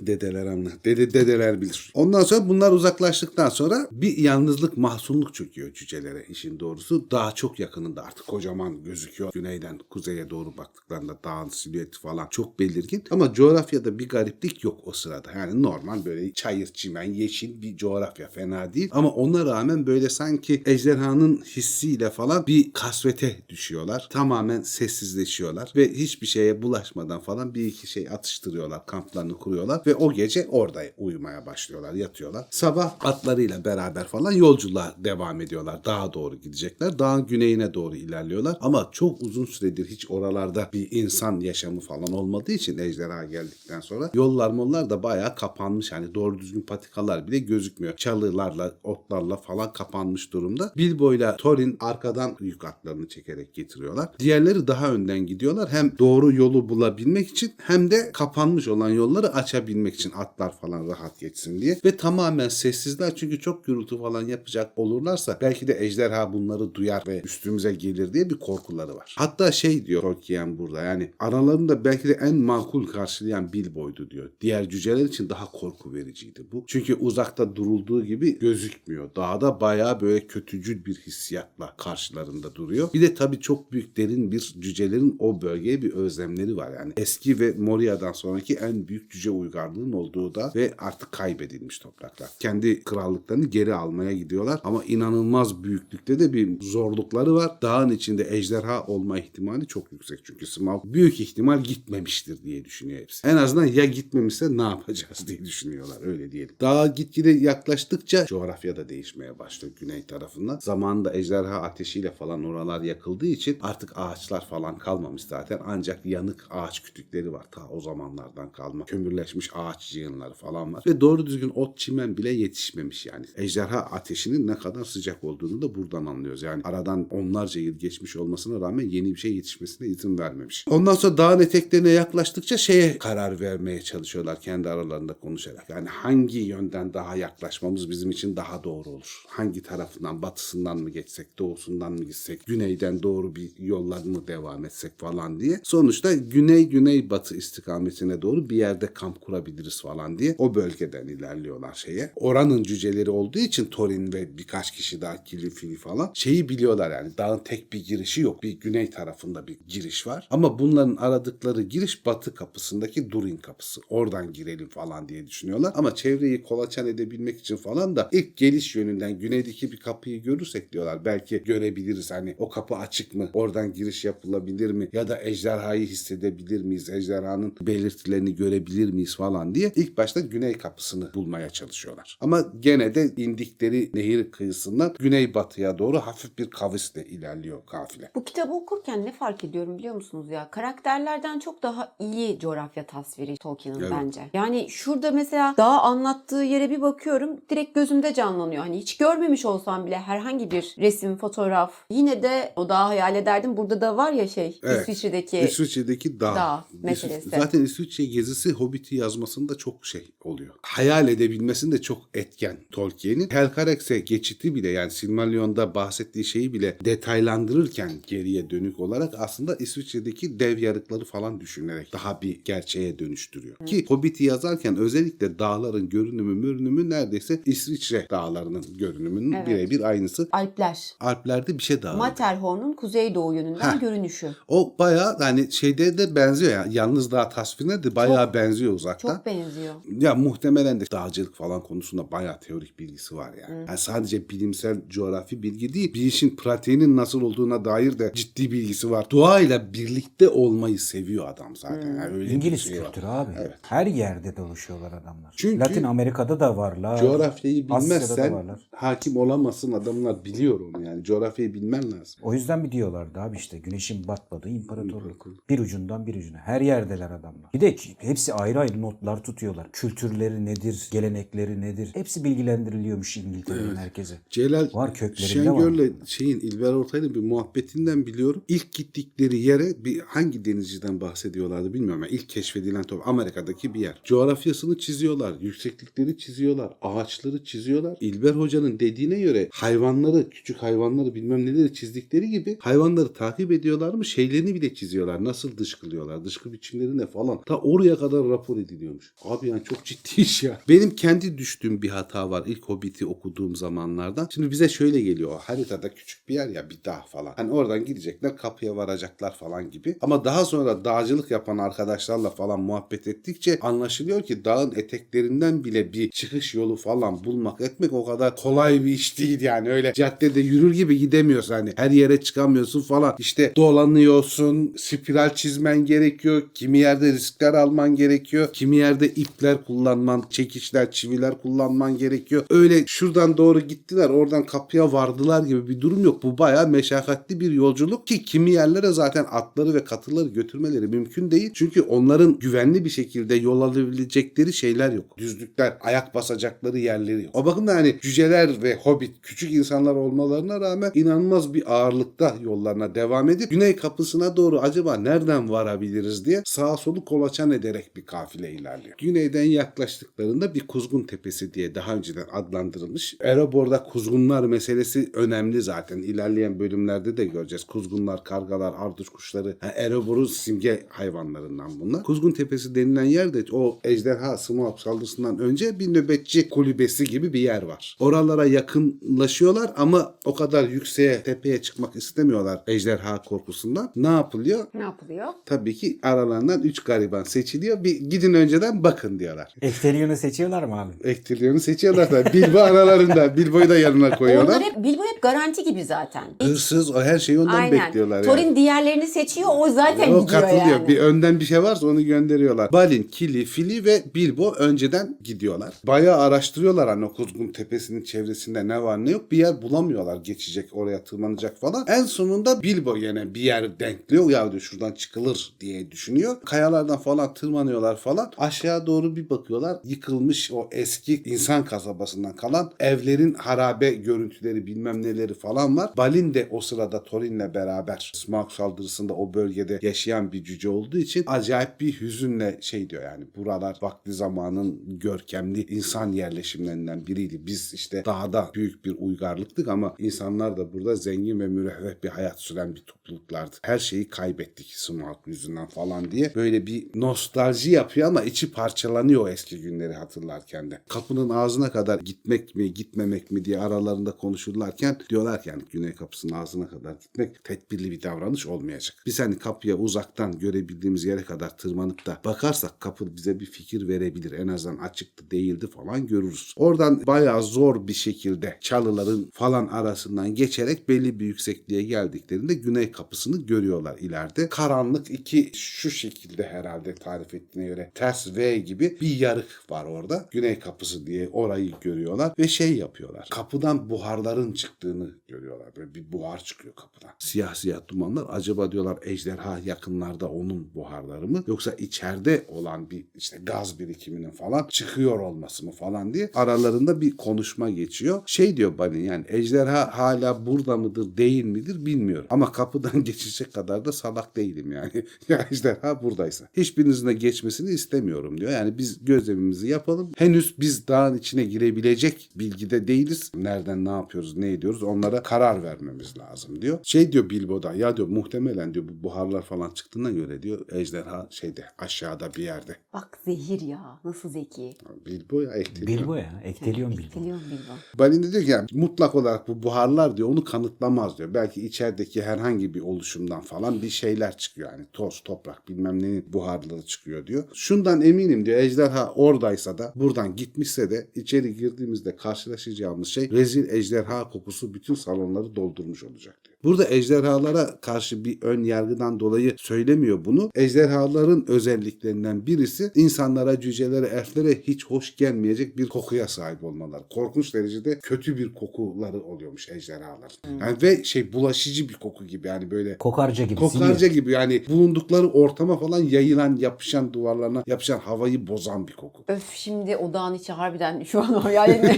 Dedeler 0.00 0.46
anlar. 0.46 0.72
Dede, 0.84 1.12
dedeler 1.12 1.60
bilir. 1.60 1.90
Ondan 1.94 2.22
sonra 2.22 2.48
bunlar 2.48 2.72
uzaklaştıktan 2.72 3.48
sonra 3.48 3.88
bir 3.92 4.16
yalnızlık, 4.16 4.76
mahzunluk 4.76 5.34
çöküyor 5.34 5.74
cücelere 5.74 6.26
işin 6.28 6.60
doğrusu. 6.60 7.10
Daha 7.10 7.32
çok 7.32 7.58
yakınında 7.58 8.02
artık 8.04 8.26
kocaman 8.26 8.84
gözüküyor. 8.84 9.30
Güneyden 9.32 9.78
kuzeye 9.90 10.30
doğru 10.30 10.56
baktıklarında 10.56 11.18
dağın 11.24 11.48
silüeti 11.48 12.00
falan 12.00 12.26
çok 12.30 12.58
belirgin. 12.58 13.04
Ama 13.10 13.32
coğrafyada 13.32 13.98
bir 13.98 14.08
gariplik 14.08 14.64
yok 14.64 14.80
o 14.84 14.92
sırada. 14.92 15.32
Yani 15.32 15.62
normal 15.62 16.04
böyle 16.04 16.32
çayır 16.32 16.66
çimen, 16.66 17.14
yeşil 17.14 17.62
bir 17.62 17.76
coğrafya 17.76 18.28
fena 18.28 18.74
değil. 18.74 18.88
Ama 18.92 19.10
ona 19.10 19.44
rağmen 19.44 19.86
böyle 19.86 20.08
sanki 20.08 20.62
ejderhanın 20.66 21.36
hissiyle 21.36 22.10
falan 22.10 22.46
bir 22.46 22.72
kasvete 22.72 23.36
düşüyorlar. 23.48 24.08
Tamamen 24.10 24.60
sessizleşiyorlar 24.62 25.72
ve 25.76 25.92
hiçbir 25.92 26.26
şeye 26.26 26.62
bulaşmadan 26.62 27.20
falan 27.20 27.54
bir 27.54 27.66
iki 27.66 27.86
şey 27.86 28.08
atıştırıyorlar, 28.08 28.86
kamplarını 28.86 29.38
kuruyorlar 29.38 29.85
ve 29.86 29.94
o 29.94 30.12
gece 30.12 30.46
orada 30.50 30.82
uyumaya 30.98 31.46
başlıyorlar, 31.46 31.92
yatıyorlar. 31.94 32.46
Sabah 32.50 32.94
atlarıyla 33.00 33.64
beraber 33.64 34.04
falan 34.04 34.32
yolculuğa 34.32 34.94
devam 34.98 35.40
ediyorlar. 35.40 35.84
Dağa 35.84 36.12
doğru 36.12 36.36
gidecekler. 36.36 36.98
Dağın 36.98 37.26
güneyine 37.26 37.74
doğru 37.74 37.96
ilerliyorlar. 37.96 38.58
Ama 38.60 38.88
çok 38.92 39.22
uzun 39.22 39.44
süredir 39.44 39.86
hiç 39.86 40.10
oralarda 40.10 40.68
bir 40.72 40.88
insan 40.90 41.40
yaşamı 41.40 41.80
falan 41.80 42.12
olmadığı 42.12 42.52
için 42.52 42.78
ejderha 42.78 43.24
geldikten 43.24 43.80
sonra 43.80 44.10
yollar 44.14 44.50
mollar 44.50 44.90
da 44.90 45.02
bayağı 45.02 45.34
kapanmış. 45.34 45.92
Hani 45.92 46.14
doğru 46.14 46.38
düzgün 46.38 46.60
patikalar 46.60 47.28
bile 47.28 47.38
gözükmüyor. 47.38 47.96
Çalılarla, 47.96 48.72
otlarla 48.82 49.36
falan 49.36 49.72
kapanmış 49.72 50.32
durumda. 50.32 50.72
Bilbo 50.76 51.14
ile 51.14 51.34
Thorin 51.38 51.76
arkadan 51.80 52.36
yük 52.40 52.64
atlarını 52.64 53.08
çekerek 53.08 53.54
getiriyorlar. 53.54 54.08
Diğerleri 54.18 54.66
daha 54.66 54.92
önden 54.92 55.26
gidiyorlar. 55.26 55.68
Hem 55.72 55.98
doğru 55.98 56.32
yolu 56.32 56.68
bulabilmek 56.68 57.28
için 57.28 57.52
hem 57.58 57.90
de 57.90 58.12
kapanmış 58.12 58.68
olan 58.68 58.88
yolları 58.88 59.34
açabilmek 59.34 59.75
için 59.84 60.12
atlar 60.16 60.60
falan 60.60 60.88
rahat 60.88 61.20
geçsin 61.20 61.60
diye. 61.60 61.78
Ve 61.84 61.96
tamamen 61.96 62.48
sessizler 62.48 63.16
çünkü 63.16 63.40
çok 63.40 63.64
gürültü 63.64 63.98
falan 63.98 64.22
yapacak 64.22 64.72
olurlarsa 64.76 65.38
belki 65.40 65.68
de 65.68 65.84
ejderha 65.84 66.32
bunları 66.32 66.74
duyar 66.74 67.02
ve 67.06 67.22
üstümüze 67.24 67.72
gelir 67.72 68.12
diye 68.12 68.30
bir 68.30 68.38
korkuları 68.38 68.96
var. 68.96 69.14
Hatta 69.18 69.52
şey 69.52 69.86
diyor 69.86 70.02
Tolkien 70.02 70.58
burada 70.58 70.82
yani 70.82 71.10
aralarında 71.18 71.84
belki 71.84 72.08
de 72.08 72.12
en 72.12 72.36
makul 72.36 72.86
karşılayan 72.86 73.52
Bilbo'ydu 73.52 74.10
diyor. 74.10 74.30
Diğer 74.40 74.68
cüceler 74.68 75.04
için 75.04 75.28
daha 75.28 75.50
korku 75.52 75.94
vericiydi 75.94 76.46
bu. 76.52 76.64
Çünkü 76.66 76.94
uzakta 76.94 77.56
durulduğu 77.56 78.04
gibi 78.04 78.38
gözükmüyor. 78.38 79.10
Dağda 79.16 79.60
bayağı 79.60 80.00
böyle 80.00 80.26
kötücül 80.26 80.84
bir 80.84 80.94
hissiyatla 80.94 81.76
karşılarında 81.76 82.54
duruyor. 82.54 82.88
Bir 82.94 83.02
de 83.02 83.14
tabii 83.14 83.40
çok 83.40 83.72
büyük 83.72 83.96
derin 83.96 84.32
bir 84.32 84.54
cücelerin 84.58 85.16
o 85.18 85.42
bölgeye 85.42 85.82
bir 85.82 85.92
özlemleri 85.92 86.56
var. 86.56 86.72
Yani 86.72 86.92
eski 86.96 87.40
ve 87.40 87.54
Moria'dan 87.58 88.12
sonraki 88.12 88.54
en 88.54 88.88
büyük 88.88 89.10
cüce 89.10 89.30
uygarlığın 89.66 89.92
olduğu 89.92 90.34
da 90.34 90.52
ve 90.54 90.74
artık 90.78 91.12
kaybedilmiş 91.12 91.78
topraklar. 91.78 92.30
Kendi 92.38 92.84
krallıklarını 92.84 93.46
geri 93.46 93.74
almaya 93.74 94.12
gidiyorlar 94.12 94.60
ama 94.64 94.84
inanılmaz 94.84 95.64
büyüklükte 95.64 96.18
de 96.18 96.32
bir 96.32 96.60
zorlukları 96.60 97.34
var. 97.34 97.58
Dağın 97.62 97.90
içinde 97.90 98.26
ejderha 98.30 98.86
olma 98.86 99.18
ihtimali 99.18 99.66
çok 99.66 99.92
yüksek 99.92 100.20
çünkü 100.24 100.46
Smaug 100.46 100.84
büyük 100.84 101.20
ihtimal 101.20 101.62
gitmemiştir 101.62 102.42
diye 102.42 102.64
düşünüyor 102.64 103.00
hepsi. 103.00 103.26
En 103.26 103.36
azından 103.36 103.66
ya 103.66 103.84
gitmemişse 103.84 104.56
ne 104.56 104.62
yapacağız 104.62 105.24
diye 105.26 105.44
düşünüyorlar 105.44 106.06
öyle 106.06 106.32
diyelim. 106.32 106.56
Dağa 106.60 106.86
gitgide 106.86 107.30
yaklaştıkça 107.30 108.26
coğrafya 108.26 108.76
da 108.76 108.88
değişmeye 108.88 109.38
başlıyor 109.38 109.74
güney 109.80 110.02
tarafından. 110.02 110.58
Zamanında 110.62 111.14
ejderha 111.14 111.62
ateşiyle 111.62 112.10
falan 112.10 112.44
oralar 112.44 112.80
yakıldığı 112.82 113.26
için 113.26 113.58
artık 113.60 113.92
ağaçlar 113.94 114.46
falan 114.46 114.78
kalmamış 114.78 115.22
zaten. 115.22 115.60
Ancak 115.66 116.06
yanık 116.06 116.46
ağaç 116.50 116.82
kütükleri 116.82 117.32
var 117.32 117.46
ta 117.50 117.68
o 117.68 117.80
zamanlardan 117.80 118.52
kalma. 118.52 118.84
Kömürleşmiş 118.84 119.55
ağaç 119.56 119.96
yığınları 119.96 120.34
falan 120.34 120.74
var. 120.74 120.82
Ve 120.86 121.00
doğru 121.00 121.26
düzgün 121.26 121.52
ot 121.54 121.78
çimen 121.78 122.16
bile 122.16 122.30
yetişmemiş 122.30 123.06
yani. 123.06 123.26
Ejderha 123.36 123.78
ateşinin 123.78 124.46
ne 124.46 124.54
kadar 124.54 124.84
sıcak 124.84 125.24
olduğunu 125.24 125.62
da 125.62 125.74
buradan 125.74 126.06
anlıyoruz. 126.06 126.42
Yani 126.42 126.62
aradan 126.64 127.08
onlarca 127.10 127.60
yıl 127.60 127.78
geçmiş 127.78 128.16
olmasına 128.16 128.60
rağmen 128.60 128.88
yeni 128.88 129.14
bir 129.14 129.20
şey 129.20 129.36
yetişmesine 129.36 129.88
izin 129.88 130.18
vermemiş. 130.18 130.64
Ondan 130.70 130.94
sonra 130.94 131.16
dağın 131.16 131.40
eteklerine 131.40 131.90
yaklaştıkça 131.90 132.56
şeye 132.56 132.98
karar 132.98 133.40
vermeye 133.40 133.82
çalışıyorlar 133.82 134.40
kendi 134.40 134.68
aralarında 134.68 135.12
konuşarak. 135.12 135.70
Yani 135.70 135.88
hangi 135.88 136.38
yönden 136.38 136.94
daha 136.94 137.16
yaklaşmamız 137.16 137.90
bizim 137.90 138.10
için 138.10 138.36
daha 138.36 138.64
doğru 138.64 138.90
olur? 138.90 139.22
Hangi 139.28 139.62
tarafından, 139.62 140.22
batısından 140.22 140.78
mı 140.78 140.90
geçsek, 140.90 141.38
doğusundan 141.38 141.92
mı 141.92 142.04
gitsek, 142.04 142.46
güneyden 142.46 143.02
doğru 143.02 143.36
bir 143.36 143.50
yollar 143.58 144.04
mı 144.04 144.26
devam 144.28 144.64
etsek 144.64 144.98
falan 144.98 145.40
diye. 145.40 145.60
Sonuçta 145.62 146.14
güney 146.14 146.68
güney 146.68 147.10
batı 147.10 147.36
istikametine 147.36 148.22
doğru 148.22 148.50
bir 148.50 148.56
yerde 148.56 148.94
kamp 148.94 149.22
kurabiliriz 149.36 149.82
falan 149.82 150.18
diye 150.18 150.34
o 150.38 150.54
bölgeden 150.54 151.08
ilerliyorlar 151.08 151.74
şeye. 151.74 152.10
Oranın 152.16 152.62
cüceleri 152.62 153.10
olduğu 153.10 153.38
için 153.38 153.64
Thorin 153.64 154.12
ve 154.12 154.38
birkaç 154.38 154.70
kişi 154.70 155.00
daha 155.00 155.24
Kilifili 155.24 155.76
falan 155.76 156.10
şeyi 156.14 156.48
biliyorlar 156.48 156.90
yani 156.90 157.18
dağın 157.18 157.38
tek 157.38 157.72
bir 157.72 157.84
girişi 157.84 158.20
yok. 158.20 158.42
Bir 158.42 158.50
güney 158.50 158.90
tarafında 158.90 159.46
bir 159.46 159.56
giriş 159.68 160.06
var. 160.06 160.28
Ama 160.30 160.58
bunların 160.58 160.96
aradıkları 160.96 161.62
giriş 161.62 162.06
batı 162.06 162.34
kapısındaki 162.34 163.10
Durin 163.10 163.36
kapısı. 163.36 163.80
Oradan 163.88 164.32
girelim 164.32 164.68
falan 164.68 165.08
diye 165.08 165.26
düşünüyorlar. 165.26 165.72
Ama 165.74 165.94
çevreyi 165.94 166.42
kolaçan 166.42 166.86
edebilmek 166.86 167.40
için 167.40 167.56
falan 167.56 167.96
da 167.96 168.08
ilk 168.12 168.36
geliş 168.36 168.76
yönünden 168.76 169.18
güneydeki 169.18 169.72
bir 169.72 169.76
kapıyı 169.76 170.22
görürsek 170.22 170.72
diyorlar. 170.72 171.04
Belki 171.04 171.44
görebiliriz 171.44 172.10
hani 172.10 172.34
o 172.38 172.48
kapı 172.48 172.76
açık 172.76 173.14
mı? 173.14 173.30
Oradan 173.34 173.72
giriş 173.72 174.04
yapılabilir 174.04 174.70
mi? 174.70 174.88
Ya 174.92 175.08
da 175.08 175.22
ejderhayı 175.22 175.86
hissedebilir 175.86 176.62
miyiz? 176.62 176.90
Ejderhanın 176.90 177.54
belirtilerini 177.60 178.36
görebilir 178.36 178.92
miyiz 178.92 179.16
falan 179.16 179.25
diye 179.54 179.72
ilk 179.76 179.96
başta 179.96 180.20
güney 180.20 180.58
kapısını 180.58 181.14
bulmaya 181.14 181.50
çalışıyorlar. 181.50 182.18
Ama 182.20 182.44
gene 182.60 182.94
de 182.94 183.14
indikleri 183.16 183.90
nehir 183.94 184.30
kıyısından 184.30 184.94
güneybatıya 184.98 185.78
doğru 185.78 185.98
hafif 186.00 186.38
bir 186.38 186.50
kavisle 186.50 187.04
ilerliyor 187.04 187.66
kafile. 187.66 188.10
Bu 188.14 188.24
kitabı 188.24 188.52
okurken 188.54 189.04
ne 189.04 189.12
fark 189.12 189.44
ediyorum 189.44 189.78
biliyor 189.78 189.94
musunuz 189.94 190.30
ya? 190.30 190.50
Karakterlerden 190.50 191.38
çok 191.38 191.62
daha 191.62 191.96
iyi 192.00 192.38
coğrafya 192.38 192.86
tasviri 192.86 193.36
Tolkien'in 193.36 193.80
Evet. 193.80 193.92
bence. 193.92 194.20
Yani 194.34 194.70
şurada 194.70 195.10
mesela 195.10 195.54
daha 195.56 195.82
anlattığı 195.82 196.36
yere 196.42 196.70
bir 196.70 196.80
bakıyorum 196.80 197.40
direkt 197.50 197.74
gözümde 197.74 198.14
canlanıyor. 198.14 198.62
Hani 198.62 198.78
hiç 198.78 198.96
görmemiş 198.96 199.44
olsam 199.44 199.86
bile 199.86 199.98
herhangi 199.98 200.50
bir 200.50 200.74
resim, 200.78 201.16
fotoğraf 201.16 201.72
yine 201.90 202.22
de 202.22 202.52
o 202.56 202.68
dağı 202.68 202.86
hayal 202.86 203.16
ederdim. 203.16 203.56
Burada 203.56 203.80
da 203.80 203.96
var 203.96 204.12
ya 204.12 204.28
şey 204.28 204.60
Evet. 204.62 204.80
İsviçre'deki 204.88 205.38
İsviçre'deki 205.38 206.20
dağ. 206.20 206.34
dağ 206.34 206.64
meselesi. 206.82 207.28
Zaten 207.30 207.64
İsviçre 207.64 208.04
gezisi 208.04 208.52
Hobbit'i 208.52 208.96
yazmasında 209.16 209.54
çok 209.54 209.86
şey 209.86 210.10
oluyor. 210.24 210.54
Hayal 210.62 211.08
edebilmesinde 211.08 211.82
çok 211.82 211.98
etken 212.14 212.56
Tolkien'in. 212.70 213.30
Helcarax'e 213.30 213.98
geçiti 214.00 214.54
bile 214.54 214.68
yani 214.68 214.90
Silmarillion'da 214.90 215.74
bahsettiği 215.74 216.24
şeyi 216.24 216.52
bile 216.52 216.78
detaylandırırken 216.84 217.92
geriye 218.06 218.50
dönük 218.50 218.80
olarak 218.80 219.14
aslında 219.18 219.56
İsviçre'deki 219.56 220.40
dev 220.40 220.58
yarıkları 220.58 221.04
falan 221.04 221.40
düşünerek 221.40 221.92
daha 221.92 222.22
bir 222.22 222.40
gerçeğe 222.44 222.98
dönüştürüyor. 222.98 223.56
Ki 223.66 223.84
Hobbit'i 223.88 224.24
yazarken 224.24 224.76
özellikle 224.76 225.38
dağların 225.38 225.88
görünümü 225.88 226.34
mürünümü 226.34 226.90
neredeyse 226.90 227.40
İsviçre 227.46 228.06
dağlarının 228.10 228.64
görünümünün 228.78 229.32
Evet. 229.32 229.46
birebir 229.46 229.80
aynısı. 229.80 230.28
Alpler. 230.32 230.78
Alplerde 231.00 231.58
bir 231.58 231.62
şey 231.62 231.82
daha. 231.82 231.96
Matterhorn'un 231.96 232.72
kuzeydoğu 232.72 233.34
yönünden 233.34 233.76
Heh. 233.76 233.80
görünüşü. 233.80 234.34
O 234.48 234.74
bayağı 234.78 235.18
hani 235.18 235.52
şeyde 235.52 235.98
de 235.98 236.16
benziyor 236.16 236.52
ya. 236.52 236.66
Yalnız 236.70 237.10
dağ 237.10 237.28
tasvirine 237.28 237.82
de 237.82 237.96
bayağı 237.96 238.34
benziyor 238.34 238.72
Çok 239.06 239.26
benziyor. 239.26 239.74
Ya 239.98 240.14
muhtemelen 240.14 240.80
de 240.80 240.84
dağcılık 240.92 241.34
falan 241.34 241.62
konusunda 241.62 242.10
bayağı 242.10 242.40
teorik 242.40 242.78
bilgisi 242.78 243.16
var 243.16 243.30
yani. 243.40 243.66
Yani 243.68 243.78
sadece 243.78 244.28
bilimsel 244.28 244.88
coğrafi 244.88 245.42
bilgi 245.42 245.74
değil, 245.74 245.94
bir 245.94 246.00
işin 246.00 246.36
pratiğinin 246.36 246.96
nasıl 246.96 247.22
olduğuna 247.22 247.64
dair 247.64 247.98
de 247.98 248.12
ciddi 248.14 248.52
bilgisi 248.52 248.90
var. 248.90 249.06
Doğayla 249.10 249.72
birlikte 249.72 250.28
olmayı 250.28 250.78
seviyor 250.78 251.28
adam 251.28 251.56
zaten. 251.56 251.88
Yani 251.96 252.14
öyle 252.14 252.26
bir 252.26 252.30
İngiliz 252.30 252.60
şey 252.60 252.78
var. 252.80 252.86
kültürü 252.86 253.06
abi. 253.06 253.32
Evet. 253.38 253.52
Her 253.62 253.86
yerde 253.86 254.36
dolaşıyorlar 254.36 254.92
adamlar. 254.92 255.34
Çünkü 255.36 255.60
Latin 255.60 255.82
Amerika'da 255.82 256.40
da 256.40 256.56
varlar. 256.56 257.00
Coğrafyayı 257.00 257.68
bilmezsen 257.68 258.56
hakim 258.74 259.16
olamazsın 259.16 259.72
adamlar 259.72 260.24
biliyor 260.24 260.60
onu 260.60 260.84
yani. 260.86 261.04
Coğrafyayı 261.04 261.54
bilmen 261.54 261.82
lazım. 261.82 262.20
O 262.22 262.34
yüzden 262.34 262.58
mi 262.58 262.72
diyorlardı 262.72 263.20
abi 263.20 263.36
işte 263.36 263.58
güneşin 263.58 264.08
batmadığı 264.08 264.48
imparatorluk. 264.48 265.26
Bir 265.48 265.58
ucundan 265.58 266.06
bir 266.06 266.14
ucuna. 266.14 266.38
Her 266.38 266.60
yerdeler 266.60 267.10
adamlar. 267.10 267.52
Bir 267.54 267.60
de 267.60 267.76
hepsi 267.98 268.34
ayrı 268.34 268.60
ayrı 268.60 268.78
notlar 268.96 269.22
tutuyorlar. 269.22 269.72
Kültürleri 269.72 270.44
nedir, 270.46 270.88
gelenekleri 270.92 271.60
nedir? 271.60 271.90
Hepsi 271.94 272.24
bilgilendiriliyormuş 272.24 273.16
İngiltere'nin 273.16 273.76
herkese. 273.76 274.14
Celal 274.30 274.74
Var, 274.74 274.94
köklerinde 274.94 275.32
Şengör'le 275.32 275.92
şeyin 276.06 276.40
İlber 276.40 276.72
Ortaylı'nın 276.72 277.14
bir 277.14 277.20
muhabbetinden 277.20 278.06
biliyorum. 278.06 278.42
İlk 278.48 278.72
gittikleri 278.72 279.38
yere 279.38 279.84
bir 279.84 280.00
hangi 280.00 280.44
denizciden 280.44 281.00
bahsediyorlardı 281.00 281.74
bilmiyorum. 281.74 282.02
Yani 282.02 282.12
ilk 282.12 282.28
keşfedilen 282.28 282.82
top 282.82 283.08
Amerika'daki 283.08 283.74
bir 283.74 283.80
yer. 283.80 284.00
Coğrafyasını 284.04 284.78
çiziyorlar, 284.78 285.40
yükseklikleri 285.40 286.18
çiziyorlar, 286.18 286.76
ağaçları 286.82 287.44
çiziyorlar. 287.44 287.96
İlber 288.00 288.30
Hoca'nın 288.30 288.80
dediğine 288.80 289.20
göre 289.20 289.48
hayvanları, 289.52 290.30
küçük 290.30 290.56
hayvanları 290.56 291.14
bilmem 291.14 291.46
neleri 291.46 291.74
çizdikleri 291.74 292.30
gibi 292.30 292.56
hayvanları 292.60 293.12
takip 293.12 293.52
ediyorlar 293.52 293.94
mı 293.94 294.04
şeylerini 294.04 294.54
bile 294.54 294.74
çiziyorlar. 294.74 295.24
Nasıl 295.24 295.56
dışkılıyorlar, 295.56 296.24
dışkı 296.24 296.52
biçimleri 296.52 296.98
ne 296.98 297.06
falan. 297.06 297.42
Ta 297.46 297.58
oraya 297.58 297.96
kadar 297.96 298.28
rapor 298.28 298.56
ediliyormuş. 298.86 299.12
Abi 299.22 299.48
yani 299.48 299.64
çok 299.64 299.84
ciddi 299.84 300.20
iş 300.20 300.42
ya. 300.42 300.60
Benim 300.68 300.90
kendi 300.90 301.38
düştüğüm 301.38 301.82
bir 301.82 301.88
hata 301.88 302.30
var 302.30 302.42
ilk 302.46 302.64
Hobbit'i 302.64 303.06
okuduğum 303.06 303.56
zamanlarda. 303.56 304.28
Şimdi 304.30 304.50
bize 304.50 304.68
şöyle 304.68 305.00
geliyor. 305.00 305.40
Haritada 305.40 305.94
küçük 305.94 306.28
bir 306.28 306.34
yer 306.34 306.48
ya 306.48 306.70
bir 306.70 306.78
dağ 306.84 307.04
falan. 307.12 307.32
Hani 307.36 307.52
oradan 307.52 307.84
gidecekler 307.84 308.36
kapıya 308.36 308.76
varacaklar 308.76 309.36
falan 309.36 309.70
gibi. 309.70 309.96
Ama 310.00 310.24
daha 310.24 310.44
sonra 310.44 310.84
dağcılık 310.84 311.30
yapan 311.30 311.58
arkadaşlarla 311.58 312.30
falan 312.30 312.60
muhabbet 312.60 313.06
ettikçe 313.06 313.58
anlaşılıyor 313.60 314.22
ki 314.22 314.44
dağın 314.44 314.72
eteklerinden 314.76 315.64
bile 315.64 315.92
bir 315.92 316.10
çıkış 316.10 316.54
yolu 316.54 316.76
falan 316.76 317.24
bulmak 317.24 317.60
etmek 317.60 317.92
o 317.92 318.04
kadar 318.04 318.36
kolay 318.36 318.84
bir 318.84 318.92
iş 318.92 319.18
değil 319.18 319.40
yani. 319.40 319.70
Öyle 319.70 319.92
caddede 319.92 320.40
yürür 320.40 320.74
gibi 320.74 320.98
gidemiyorsun 320.98 321.54
hani. 321.54 321.72
Her 321.76 321.90
yere 321.90 322.20
çıkamıyorsun 322.20 322.82
falan. 322.82 323.14
İşte 323.18 323.52
dolanıyorsun, 323.56 324.74
spiral 324.76 325.34
çizmen 325.34 325.84
gerekiyor. 325.84 326.42
Kimi 326.54 326.78
yerde 326.78 327.12
riskler 327.12 327.54
alman 327.54 327.96
gerekiyor. 327.96 328.52
Kimi 328.52 328.75
yerde 328.76 329.08
ipler 329.08 329.64
kullanman, 329.64 330.24
çekiçler, 330.30 330.90
çiviler 330.90 331.42
kullanman 331.42 331.98
gerekiyor. 331.98 332.44
Öyle 332.50 332.84
şuradan 332.86 333.36
doğru 333.36 333.60
gittiler, 333.60 334.10
oradan 334.10 334.46
kapıya 334.46 334.92
vardılar 334.92 335.42
gibi 335.42 335.68
bir 335.68 335.80
durum 335.80 336.04
yok. 336.04 336.22
Bu 336.22 336.38
bayağı 336.38 336.68
meşakkatli 336.68 337.40
bir 337.40 337.52
yolculuk 337.52 338.06
ki 338.06 338.24
kimi 338.24 338.50
yerlere 338.50 338.92
zaten 338.92 339.26
atları 339.30 339.74
ve 339.74 339.84
katıları 339.84 340.28
götürmeleri 340.28 340.88
mümkün 340.88 341.30
değil. 341.30 341.50
Çünkü 341.54 341.82
onların 341.82 342.38
güvenli 342.38 342.84
bir 342.84 342.90
şekilde 342.90 343.34
yol 343.34 343.60
alabilecekleri 343.60 344.52
şeyler 344.52 344.92
yok. 344.92 345.18
Düzlükler, 345.18 345.76
ayak 345.80 346.14
basacakları 346.14 346.78
yerleri 346.78 347.22
yok. 347.24 347.34
O 347.34 347.44
bakımdan 347.44 347.74
hani 347.74 347.96
cüceler 348.02 348.62
ve 348.62 348.74
hobbit 348.74 349.22
küçük 349.22 349.52
insanlar 349.52 349.94
olmalarına 349.94 350.60
rağmen 350.60 350.90
inanılmaz 350.94 351.54
bir 351.54 351.74
ağırlıkta 351.74 352.36
yollarına 352.42 352.94
devam 352.94 353.30
edip 353.30 353.50
güney 353.50 353.76
kapısına 353.76 354.36
doğru 354.36 354.60
acaba 354.60 354.96
nereden 354.96 355.50
varabiliriz 355.50 356.24
diye 356.24 356.42
sağa 356.44 356.76
solu 356.76 357.04
kolaçan 357.04 357.50
ederek 357.50 357.96
bir 357.96 358.06
kafile 358.06 358.50
ilerliyor. 358.52 358.65
Güneyden 358.98 359.44
yaklaştıklarında 359.44 360.54
bir 360.54 360.66
kuzgun 360.66 361.02
tepesi 361.02 361.54
diye 361.54 361.74
daha 361.74 361.96
önceden 361.96 362.24
adlandırılmış. 362.32 363.16
Erebor'da 363.20 363.82
kuzgunlar 363.82 364.44
meselesi 364.44 365.10
önemli 365.14 365.62
zaten. 365.62 365.98
İlerleyen 365.98 366.58
bölümlerde 366.58 367.16
de 367.16 367.24
göreceğiz. 367.24 367.64
Kuzgunlar, 367.64 368.24
kargalar, 368.24 368.74
ardıç 368.78 369.08
kuşları. 369.08 369.56
Yani 369.62 369.72
Erebor'un 369.76 370.24
simge 370.24 370.86
hayvanlarından 370.88 371.80
bunlar. 371.80 372.02
Kuzgun 372.02 372.30
tepesi 372.30 372.74
denilen 372.74 373.04
yerde 373.04 373.44
o 373.52 373.78
ejderha 373.84 374.38
Smaug 374.38 374.78
saldırısından 374.78 375.38
önce 375.38 375.78
bir 375.78 375.94
nöbetçi 375.94 376.48
kulübesi 376.48 377.04
gibi 377.04 377.32
bir 377.32 377.40
yer 377.40 377.62
var. 377.62 377.96
Oralara 378.00 378.46
yakınlaşıyorlar 378.46 379.72
ama 379.76 380.14
o 380.24 380.34
kadar 380.34 380.68
yükseğe 380.68 381.22
tepeye 381.22 381.62
çıkmak 381.62 381.96
istemiyorlar 381.96 382.62
ejderha 382.66 383.22
korkusundan. 383.22 383.92
Ne 383.96 384.06
yapılıyor? 384.06 384.64
Ne 384.74 384.82
yapılıyor? 384.82 385.26
Tabii 385.46 385.74
ki 385.74 385.98
aralarından 386.02 386.62
3 386.62 386.84
gariban 386.84 387.22
seçiliyor. 387.22 387.84
Bir 387.84 388.00
gidin 388.00 388.34
önceden 388.46 388.84
bakın 388.84 389.18
diyorlar. 389.18 389.54
Eftelyon'u 389.62 390.16
seçiyorlar 390.16 390.62
mı 390.62 390.80
abi? 390.80 391.08
Ektirlerini 391.08 391.60
seçiyorlar 391.60 392.10
da 392.10 392.32
Bilbo 392.32 392.58
aralarında. 392.58 393.36
Bilbo'yu 393.36 393.68
da 393.68 393.78
yanına 393.78 394.10
koyuyorlar. 394.18 394.56
Onlar 394.56 394.62
hep 394.62 394.76
Bilbo 394.84 395.02
hep 395.14 395.22
garanti 395.22 395.64
gibi 395.64 395.84
zaten. 395.84 396.24
Hırsız 396.42 396.90
o 396.90 397.02
her 397.02 397.18
şeyi 397.18 397.38
ondan 397.40 397.54
Aynen. 397.54 397.86
bekliyorlar 397.86 398.16
yani. 398.16 398.26
Thorin 398.26 398.56
diğerlerini 398.56 399.06
seçiyor 399.06 399.48
o 399.58 399.68
zaten 399.68 400.12
O 400.12 400.20
gidiyor 400.20 400.28
katılıyor. 400.42 400.66
yani. 400.66 400.88
Bir 400.88 400.98
önden 400.98 401.40
bir 401.40 401.44
şey 401.44 401.62
varsa 401.62 401.86
onu 401.86 402.04
gönderiyorlar. 402.04 402.72
Balin, 402.72 403.02
Kili, 403.02 403.44
Fili 403.44 403.84
ve 403.84 404.02
Bilbo 404.14 404.54
önceden 404.54 405.16
gidiyorlar. 405.24 405.74
Bayağı 405.84 406.16
araştırıyorlar 406.18 406.88
hani 406.88 407.04
o 407.04 407.12
Kuzgun 407.12 407.48
Tepesi'nin 407.48 408.02
çevresinde 408.04 408.68
ne 408.68 408.82
var 408.82 409.04
ne 409.04 409.10
yok. 409.10 409.32
Bir 409.32 409.38
yer 409.38 409.62
bulamıyorlar 409.62 410.16
geçecek 410.16 410.68
oraya 410.72 411.04
tırmanacak 411.04 411.58
falan. 411.60 411.84
En 411.88 412.02
sonunda 412.04 412.62
Bilbo 412.62 412.96
yine 412.96 413.34
bir 413.34 413.40
yer 413.40 413.80
denkliyor. 413.80 414.30
Ya 414.30 414.50
diyor 414.52 414.60
şuradan 414.62 414.92
çıkılır 414.92 415.52
diye 415.60 415.90
düşünüyor. 415.90 416.36
Kayalardan 416.44 416.98
falan 416.98 417.34
tırmanıyorlar 417.34 417.96
falan. 417.96 418.30
Aşağı 418.38 418.86
doğru 418.86 419.16
bir 419.16 419.30
bakıyorlar. 419.30 419.78
Yıkılmış 419.84 420.50
o 420.52 420.68
eski 420.72 421.22
insan 421.24 421.64
kasabasından 421.64 422.36
kalan 422.36 422.72
evlerin 422.80 423.34
harabe 423.34 423.90
görüntüleri 423.90 424.66
bilmem 424.66 425.02
neleri 425.02 425.34
falan 425.34 425.76
var. 425.76 425.90
Balin 425.96 426.34
de 426.34 426.48
o 426.50 426.60
sırada 426.60 427.02
Thorin'le 427.02 427.54
beraber 427.54 428.10
Smaug 428.14 428.50
saldırısında 428.50 429.14
o 429.14 429.34
bölgede 429.34 429.78
yaşayan 429.82 430.32
bir 430.32 430.44
cüce 430.44 430.68
olduğu 430.68 430.98
için 430.98 431.24
acayip 431.26 431.80
bir 431.80 432.00
hüzünle 432.00 432.58
şey 432.60 432.90
diyor 432.90 433.02
yani 433.02 433.24
buralar 433.36 433.78
vakti 433.82 434.12
zamanın 434.12 434.98
görkemli 434.98 435.66
insan 435.66 436.12
yerleşimlerinden 436.12 437.06
biriydi. 437.06 437.46
Biz 437.46 437.74
işte 437.74 438.04
dağda 438.04 438.50
büyük 438.54 438.84
bir 438.84 438.94
uygarlıktık 438.98 439.68
ama 439.68 439.94
insanlar 439.98 440.56
da 440.56 440.72
burada 440.72 440.96
zengin 440.96 441.40
ve 441.40 441.46
müreffeh 441.46 442.02
bir 442.04 442.08
hayat 442.08 442.40
süren 442.40 442.74
bir 442.74 442.80
topluluklardı. 442.80 443.56
Her 443.62 443.78
şeyi 443.78 444.08
kaybettik 444.08 444.72
Smaug 444.74 445.16
yüzünden 445.26 445.66
falan 445.66 446.10
diye 446.10 446.34
böyle 446.34 446.66
bir 446.66 446.86
nostalji 446.94 447.70
yapıyor 447.70 448.08
ama 448.08 448.22
içi 448.26 448.52
parçalanıyor 448.52 449.22
o 449.22 449.28
eski 449.28 449.60
günleri 449.60 449.92
hatırlarken 449.94 450.70
de. 450.70 450.80
Kapının 450.88 451.28
ağzına 451.28 451.72
kadar 451.72 452.00
gitmek 452.00 452.54
mi 452.54 452.74
gitmemek 452.74 453.30
mi 453.30 453.44
diye 453.44 453.58
aralarında 453.58 454.16
konuşurlarken 454.16 454.98
diyorlar 455.10 455.42
ki 455.42 455.48
yani 455.48 455.62
güney 455.72 455.94
kapısının 455.94 456.32
ağzına 456.32 456.68
kadar 456.68 456.92
gitmek 456.92 457.44
tedbirli 457.44 457.90
bir 457.90 458.02
davranış 458.02 458.46
olmayacak. 458.46 458.96
Biz 459.06 459.20
hani 459.20 459.38
kapıya 459.38 459.76
uzaktan 459.76 460.38
görebildiğimiz 460.38 461.04
yere 461.04 461.22
kadar 461.22 461.58
tırmanıp 461.58 462.06
da 462.06 462.20
bakarsak 462.24 462.80
kapı 462.80 463.16
bize 463.16 463.40
bir 463.40 463.46
fikir 463.46 463.88
verebilir. 463.88 464.32
En 464.32 464.48
azından 464.48 464.78
açıktı 464.78 465.30
değildi 465.30 465.66
falan 465.66 466.06
görürüz. 466.06 466.54
Oradan 466.56 467.06
bayağı 467.06 467.42
zor 467.42 467.88
bir 467.88 467.92
şekilde 467.92 468.58
çalıların 468.60 469.30
falan 469.32 469.66
arasından 469.66 470.34
geçerek 470.34 470.88
belli 470.88 471.20
bir 471.20 471.26
yüksekliğe 471.26 471.82
geldiklerinde 471.82 472.54
güney 472.54 472.92
kapısını 472.92 473.46
görüyorlar 473.46 473.98
ileride. 473.98 474.48
Karanlık 474.48 475.10
iki 475.10 475.50
şu 475.54 475.90
şekilde 475.90 476.42
herhalde 476.42 476.94
tarif 476.94 477.34
ettiğine 477.34 477.68
göre 477.68 477.92
ters 477.94 478.15
V 478.36 478.58
gibi 478.58 478.98
bir 479.00 479.16
yarık 479.16 479.70
var 479.70 479.84
orada. 479.84 480.28
Güney 480.30 480.58
kapısı 480.58 481.06
diye 481.06 481.28
orayı 481.28 481.72
görüyorlar 481.80 482.32
ve 482.38 482.48
şey 482.48 482.76
yapıyorlar. 482.76 483.28
Kapıdan 483.30 483.90
buharların 483.90 484.52
çıktığını 484.52 485.10
görüyorlar. 485.28 485.68
Böyle 485.76 485.94
bir 485.94 486.12
buhar 486.12 486.44
çıkıyor 486.44 486.74
kapıdan. 486.74 487.10
Siyah 487.18 487.54
siyah 487.54 487.88
dumanlar. 487.88 488.26
Acaba 488.28 488.72
diyorlar 488.72 488.98
ejderha 489.02 489.58
yakınlarda 489.64 490.28
onun 490.28 490.74
buharları 490.74 491.28
mı? 491.28 491.44
Yoksa 491.46 491.72
içeride 491.72 492.44
olan 492.48 492.90
bir 492.90 493.04
işte 493.14 493.38
gaz 493.42 493.78
birikiminin 493.78 494.30
falan 494.30 494.66
çıkıyor 494.68 495.20
olması 495.20 495.66
mı 495.66 495.72
falan 495.72 496.14
diye 496.14 496.30
aralarında 496.34 497.00
bir 497.00 497.16
konuşma 497.16 497.70
geçiyor. 497.70 498.22
Şey 498.26 498.56
diyor 498.56 498.78
Balin 498.78 499.00
yani 499.00 499.24
ejderha 499.28 499.98
hala 499.98 500.46
burada 500.46 500.76
mıdır 500.76 501.16
değil 501.16 501.44
midir 501.44 501.86
bilmiyorum. 501.86 502.26
Ama 502.30 502.52
kapıdan 502.52 503.04
geçecek 503.04 503.52
kadar 503.52 503.84
da 503.84 503.92
salak 503.92 504.36
değilim 504.36 504.72
yani. 504.72 505.04
ya 505.28 505.48
ejderha 505.50 506.02
buradaysa. 506.02 506.48
Hiçbirinizin 506.56 507.08
de 507.08 507.12
geçmesini 507.12 507.70
istemiyorum 507.70 508.05
diyor. 508.06 508.50
Yani 508.50 508.78
biz 508.78 509.04
gözlemimizi 509.04 509.68
yapalım. 509.68 510.12
Henüz 510.16 510.54
biz 510.58 510.88
dağın 510.88 511.18
içine 511.18 511.44
girebilecek 511.44 512.30
bilgide 512.36 512.88
değiliz. 512.88 513.32
Nereden 513.34 513.84
ne 513.84 513.90
yapıyoruz 513.90 514.36
ne 514.36 514.52
ediyoruz 514.52 514.82
onlara 514.82 515.22
karar 515.22 515.62
vermemiz 515.62 516.18
lazım 516.18 516.62
diyor. 516.62 516.78
Şey 516.82 517.12
diyor 517.12 517.30
Bilbo 517.30 517.62
da 517.62 517.72
ya 517.72 517.96
diyor 517.96 518.08
muhtemelen 518.08 518.74
diyor 518.74 518.88
bu 518.88 519.02
buharlar 519.02 519.42
falan 519.42 519.70
çıktığına 519.70 520.10
göre 520.10 520.42
diyor 520.42 520.66
ejderha 520.72 521.26
şeyde 521.30 521.64
aşağıda 521.78 522.34
bir 522.34 522.42
yerde. 522.42 522.76
Bak 522.92 523.18
zehir 523.24 523.60
ya. 523.60 524.00
Nasıl 524.04 524.28
zeki. 524.28 524.74
Bilbo 525.06 525.40
ya 525.40 525.50
ekteliyor. 525.50 526.00
Bilbo 526.00 526.14
ya. 526.14 526.42
Ekteliyon 526.44 526.92
Bilbo. 526.92 527.02
Etkiliyorum 527.02 527.42
Bilbo. 527.46 527.98
Balin 527.98 528.22
de 528.22 528.32
diyor 528.32 528.44
ki 528.44 528.50
yani 528.50 528.66
mutlak 528.72 529.14
olarak 529.14 529.48
bu 529.48 529.62
buharlar 529.62 530.16
diyor 530.16 530.28
onu 530.28 530.44
kanıtlamaz 530.44 531.18
diyor. 531.18 531.34
Belki 531.34 531.66
içerideki 531.66 532.22
herhangi 532.22 532.74
bir 532.74 532.80
oluşumdan 532.80 533.40
falan 533.40 533.82
bir 533.82 533.90
şeyler 533.90 534.36
çıkıyor. 534.36 534.72
Yani 534.72 534.86
toz, 534.92 535.22
toprak 535.24 535.68
bilmem 535.68 536.02
neyin 536.02 536.24
buharları 536.32 536.82
çıkıyor 536.82 537.26
diyor. 537.26 537.44
Şundan 537.54 537.95
eminim 538.00 538.46
diyor 538.46 538.58
ejderha 538.58 539.12
oradaysa 539.14 539.78
da 539.78 539.92
buradan 539.96 540.36
gitmişse 540.36 540.90
de 540.90 541.08
içeri 541.14 541.56
girdiğimizde 541.56 542.16
karşılaşacağımız 542.16 543.08
şey 543.08 543.30
rezil 543.30 543.68
ejderha 543.70 544.30
kokusu 544.30 544.74
bütün 544.74 544.94
salonları 544.94 545.56
doldurmuş 545.56 546.04
olacak 546.04 546.38
diyor. 546.44 546.55
Burada 546.64 546.88
ejderhalara 546.88 547.80
karşı 547.80 548.24
bir 548.24 548.38
ön 548.42 548.62
yargıdan 548.64 549.20
dolayı 549.20 549.54
söylemiyor 549.58 550.24
bunu. 550.24 550.50
Ejderhaların 550.54 551.44
özelliklerinden 551.48 552.46
birisi 552.46 552.90
insanlara, 552.94 553.60
cücelere, 553.60 554.06
elflere 554.06 554.54
hiç 554.62 554.86
hoş 554.86 555.16
gelmeyecek 555.16 555.78
bir 555.78 555.88
kokuya 555.88 556.28
sahip 556.28 556.64
olmaları. 556.64 557.02
Korkunç 557.10 557.54
derecede 557.54 557.98
kötü 557.98 558.38
bir 558.38 558.54
kokuları 558.54 559.20
oluyormuş 559.22 559.68
ejderhaların. 559.68 560.28
Yani 560.60 560.76
ve 560.82 561.04
şey 561.04 561.32
bulaşıcı 561.32 561.88
bir 561.88 561.94
koku 561.94 562.26
gibi 562.26 562.48
yani 562.48 562.70
böyle 562.70 562.98
Kokarca 562.98 563.44
gibi. 563.44 563.54
kokarca 563.60 563.94
sinir. 563.94 564.10
gibi 564.10 564.32
yani 564.32 564.62
bulundukları 564.68 565.28
ortama 565.28 565.78
falan 565.78 566.02
yayılan, 566.02 566.56
yapışan 566.56 567.12
duvarlarına 567.12 567.62
yapışan 567.66 567.98
havayı 567.98 568.46
bozan 568.46 568.88
bir 568.88 568.92
koku. 568.92 569.24
Öf 569.28 569.50
şimdi 569.54 569.96
odağın 569.96 570.34
içi 570.34 570.52
harbiden 570.52 571.02
şu 571.06 571.20
an 571.20 571.32
hayalimde 571.34 571.92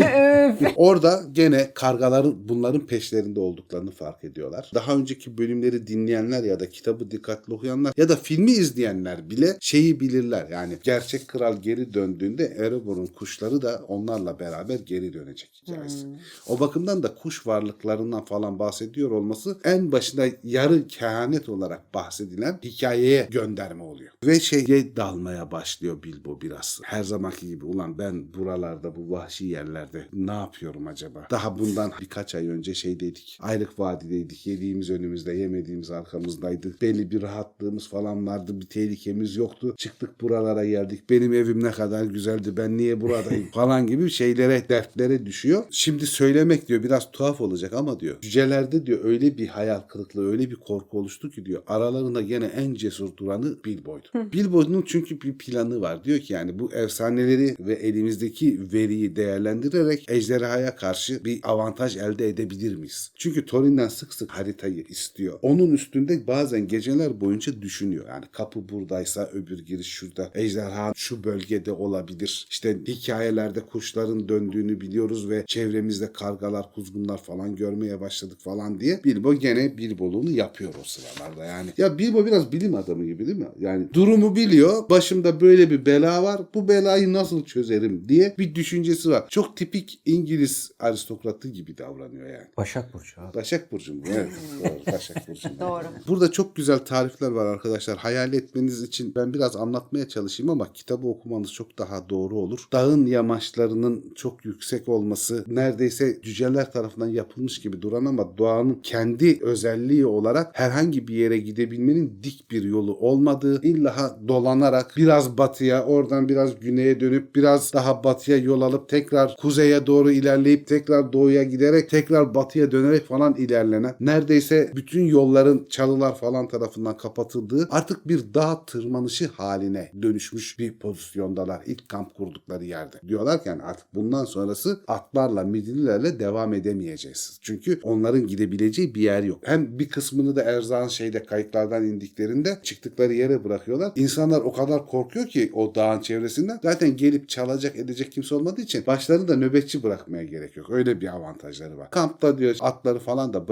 öf. 0.63 0.73
Orada 0.77 1.21
gene 1.33 1.71
kargaların 1.75 2.49
bunların 2.49 2.87
peşlerinde 2.87 3.41
olduklarını 3.41 3.91
fark 3.91 4.25
ediyorlar. 4.49 4.71
Daha 4.75 4.97
önceki 4.97 5.39
bölümleri 5.39 5.87
dinleyenler 5.87 6.45
ya 6.45 6.61
da 6.61 6.71
kitabı 6.71 7.11
dikkatli 7.11 7.55
okuyanlar 7.55 7.93
ya 7.97 8.09
da 8.09 8.17
filmi 8.17 8.51
izleyenler 8.51 9.31
bile 9.31 9.57
şeyi 9.61 10.01
bilirler. 10.01 10.49
Yani 10.51 10.79
gerçek 10.83 11.29
kral 11.29 11.63
geri 11.63 11.95
döndüğünde 11.95 12.45
Erebor'un 12.45 13.07
kuşları 13.07 13.63
da 13.63 13.85
onlarla 13.89 14.39
beraber 14.39 14.79
geri 14.79 15.13
dönecek 15.13 15.63
hikayesi. 15.63 16.07
O 16.47 16.61
bakımdan 16.61 17.03
da 17.03 17.15
kuş 17.15 17.47
varlıklarından 17.47 18.25
falan 18.25 18.59
bahsediyor 18.59 19.11
olması 19.11 19.59
en 19.65 19.93
başında 19.93 20.27
yarı 20.45 20.87
kehanet 20.87 21.49
olarak 21.49 21.95
bahsedilen 21.95 22.59
hikayeye 22.65 23.29
gönderme 23.31 23.83
oluyor. 23.83 24.13
Ve 24.25 24.41
şeye 24.41 24.97
dalmaya 24.97 25.51
başlıyor 25.51 26.03
Bilbo 26.03 26.41
biraz. 26.41 26.81
Her 26.85 27.05
zamanki 27.05 27.47
gibi 27.47 27.65
ulan 27.65 27.99
ben 27.99 28.35
buralarda 28.35 28.97
bu 28.97 29.11
vahşi 29.11 29.47
yerlerde 29.47 30.09
ne 30.13 30.33
yapıyorum 30.33 30.87
acaba? 30.87 31.27
Daha 31.31 31.59
bundan 31.59 31.93
birkaç 32.01 32.35
ay 32.35 32.49
önce 32.49 32.75
şeydeydik. 32.75 33.39
Ayrık 33.41 33.79
vadideydik. 33.79 34.38
Yediğimiz 34.47 34.91
önümüzde, 34.91 35.33
yemediğimiz 35.33 35.91
arkamızdaydı. 35.91 36.75
Belli 36.83 37.11
bir 37.11 37.23
rahatlığımız 37.23 37.89
falan 37.89 38.27
vardı. 38.27 38.61
Bir 38.61 38.67
tehlikemiz 38.67 39.37
yoktu. 39.37 39.75
Çıktık 39.77 40.21
buralara 40.21 40.65
geldik. 40.65 41.11
Benim 41.11 41.35
evim 41.35 41.65
ne 41.65 41.71
kadar 41.71 42.05
güzeldi. 42.05 42.57
Ben 42.57 42.77
niye 42.77 43.01
buradayım 43.01 43.49
falan 43.55 43.87
gibi 43.87 44.11
şeylere, 44.11 44.69
dertlere 44.69 45.27
düşüyor. 45.27 45.65
Şimdi 45.71 46.07
söylemek 46.07 46.69
diyor 46.69 46.83
biraz 46.83 47.11
tuhaf 47.13 47.41
olacak 47.41 47.73
ama 47.73 48.01
diyor. 48.01 48.17
Cücelerde 48.21 48.87
diyor 48.87 49.05
öyle 49.05 49.39
bir 49.39 49.47
hayal 49.47 49.81
kırıklığı, 49.81 50.31
öyle 50.31 50.51
bir 50.51 50.57
korku 50.57 50.99
oluştu 50.99 51.31
ki 51.31 51.47
diyor. 51.47 51.63
Aralarında 51.67 52.23
gene 52.23 52.47
en 52.47 52.75
cesur 52.75 53.17
duranı 53.17 53.65
Bilbo'ydu. 53.65 54.33
Bilbo'nun 54.33 54.85
çünkü 54.87 55.21
bir 55.21 55.39
planı 55.39 55.81
var. 55.81 56.05
Diyor 56.05 56.19
ki 56.19 56.33
yani 56.33 56.59
bu 56.59 56.73
efsaneleri 56.73 57.57
ve 57.61 57.75
elimizdeki 57.75 58.73
veriyi 58.73 59.17
değerlendirerek 59.17 60.05
ejderhaya 60.09 60.77
karşı 60.77 61.25
bir 61.25 61.41
avantaj 61.43 61.97
elde 61.97 62.29
edebilir 62.29 62.75
miyiz? 62.75 63.11
Çünkü 63.15 63.47
Thorin'den 63.47 63.89
sık 63.89 64.15
sık 64.15 64.28
haritayı 64.29 64.85
istiyor. 64.89 65.39
Onun 65.43 65.73
üstünde 65.73 66.27
bazen 66.27 66.69
geceler 66.69 67.21
boyunca 67.21 67.63
düşünüyor. 67.63 68.09
Yani 68.09 68.25
kapı 68.33 68.69
buradaysa 68.69 69.31
öbür 69.33 69.59
giriş 69.59 69.87
şurada. 69.87 70.31
Ejderha 70.35 70.93
şu 70.97 71.25
bölgede 71.25 71.73
olabilir. 71.73 72.47
İşte 72.51 72.79
hikayelerde 72.89 73.61
kuşların 73.61 74.29
döndüğünü 74.29 74.81
biliyoruz 74.81 75.31
ve 75.31 75.45
çevremizde 75.47 76.13
kargalar, 76.13 76.73
kuzgunlar 76.73 77.23
falan 77.23 77.57
görmeye 77.57 78.01
başladık 78.01 78.41
falan 78.41 78.81
diye. 78.81 79.01
Bilbo 79.05 79.35
gene 79.35 79.79
Bilboluğunu 79.79 80.31
yapıyor 80.31 80.75
o 80.81 80.85
sıralarda 80.85 81.45
yani. 81.45 81.71
Ya 81.79 81.99
Bilbo 81.99 82.27
biraz 82.27 82.53
bilim 82.53 82.75
adamı 82.75 83.05
gibi 83.05 83.27
değil 83.27 83.39
mi? 83.39 83.49
Yani 83.61 83.93
durumu 83.93 84.37
biliyor. 84.37 84.91
Başımda 84.91 85.41
böyle 85.41 85.71
bir 85.71 85.87
bela 85.87 86.23
var. 86.23 86.43
Bu 86.55 86.69
belayı 86.69 87.13
nasıl 87.13 87.45
çözerim 87.45 88.09
diye 88.09 88.35
bir 88.39 88.55
düşüncesi 88.55 89.11
var. 89.11 89.25
Çok 89.29 89.57
tipik 89.57 90.01
İngiliz 90.05 90.71
aristokratı 90.81 91.49
gibi 91.49 91.79
davranıyor 91.79 92.27
yani. 92.27 92.47
Başak 92.57 92.95
Burcu 92.95 93.21
abi. 93.21 93.35
Başak 93.35 93.73
Burcu 93.73 93.95
mu? 93.95 94.03
Evet. 94.19 94.33
Doğru. 94.65 94.93
Başak 94.93 95.29
Burcu. 95.29 95.49
Doğru. 95.61 95.85
Burada 96.09 96.33
çok 96.33 96.57
güzel 96.57 96.79
tarifler 96.79 97.31
var 97.31 97.47
arkadaşlar. 97.47 97.97
Hayal 97.97 98.33
etmeniz 98.33 98.83
için 98.83 99.15
ben 99.17 99.35
biraz 99.35 99.57
anlatmaya 99.57 100.09
çalışayım 100.09 100.51
ama 100.51 100.73
kitabı 100.73 101.07
okumanız 101.07 101.53
çok 101.53 101.79
daha 101.79 102.09
doğru 102.09 102.37
olur. 102.37 102.69
Dağın 102.73 103.07
yamaçlarının 103.07 104.13
çok 104.15 104.45
yüksek 104.45 104.89
olması 104.89 105.45
neredeyse 105.49 106.19
cüceler 106.23 106.73
tarafından 106.73 107.09
yapılmış 107.09 107.61
gibi 107.61 107.83
duran 107.83 108.05
ama 108.05 108.39
doğanın 108.39 108.79
kendi 108.83 109.39
özelliği 109.43 110.07
olarak 110.07 110.59
herhangi 110.59 111.09
bir 111.09 111.15
yere 111.15 111.39
gidebilmenin 111.39 112.19
dik 112.23 112.51
bir 112.51 112.63
yolu 112.63 112.95
olmadığı 112.97 113.63
illa 113.63 114.19
dolanarak 114.29 114.95
biraz 114.97 115.39
batıya 115.39 115.85
oradan 115.85 116.29
biraz 116.29 116.61
güneye 116.61 117.01
dönüp 117.01 117.35
biraz 117.35 117.73
daha 117.73 118.05
batıya 118.05 118.37
yol 118.39 118.61
alıp 118.61 118.89
tekrar 118.89 119.37
kuzeye 119.37 119.87
doğru 119.87 120.11
ilerleyip 120.11 120.67
tekrar 120.67 121.13
doğuya 121.13 121.43
giderek 121.43 121.91
tekrar 121.91 122.35
batıya 122.35 122.71
dönerek 122.71 123.07
falan 123.07 123.35
ilerlenen 123.35 123.95
neredeyse 124.09 124.73
bütün 124.77 125.05
yolların 125.05 125.67
çalılar 125.71 126.17
falan 126.17 126.49
tarafından 126.49 126.97
kapatıldığı 126.97 127.69
artık 127.71 128.09
bir 128.09 128.35
dağ 128.35 128.65
tırmanışı 128.65 129.27
haline 129.27 129.93
dönüşmüş 130.03 130.59
bir 130.59 130.79
pozisyondalar 130.79 131.63
ilk 131.67 131.89
kamp 131.89 132.15
kurdukları 132.15 132.65
yerde. 132.65 132.97
Diyorlar 133.09 133.43
ki 133.43 133.49
yani 133.49 133.63
artık 133.63 133.95
bundan 133.95 134.25
sonrası 134.25 134.81
atlarla 134.87 135.45
midillilerle 135.45 136.21
devam 136.21 136.55
edemeyeceğiz. 136.55 137.39
Çünkü 137.43 137.81
onların 137.83 138.27
gidebileceği 138.27 138.95
bir 138.95 139.03
yer 139.03 139.23
yok. 139.23 139.39
Hem 139.43 139.79
bir 139.79 139.89
kısmını 139.89 140.37
da 140.37 140.43
erzağın 140.43 140.89
şeyde 140.89 141.23
kayıklardan 141.23 141.85
indiklerinde 141.85 142.59
çıktıkları 142.63 143.15
yere 143.15 143.45
bırakıyorlar. 143.45 143.93
İnsanlar 143.97 144.41
o 144.41 144.53
kadar 144.53 144.87
korkuyor 144.87 145.27
ki 145.27 145.51
o 145.55 145.75
dağın 145.75 146.01
çevresinden 146.01 146.61
zaten 146.63 146.97
gelip 146.97 147.29
çalacak 147.29 147.77
edecek 147.77 148.13
kimse 148.13 148.35
olmadığı 148.35 148.61
için 148.61 148.87
başlarını 148.87 149.29
da 149.29 149.37
nöbetçi 149.37 149.83
bırakmaya 149.83 150.25
gerek 150.25 150.57
yok. 150.57 150.71
Öyle 150.71 151.01
bir 151.01 151.17
avantajları 151.17 151.79
var. 151.79 151.91
Kampta 151.91 152.39
diyor 152.39 152.57
atları 152.61 152.99
falan 152.99 153.33
da 153.33 153.49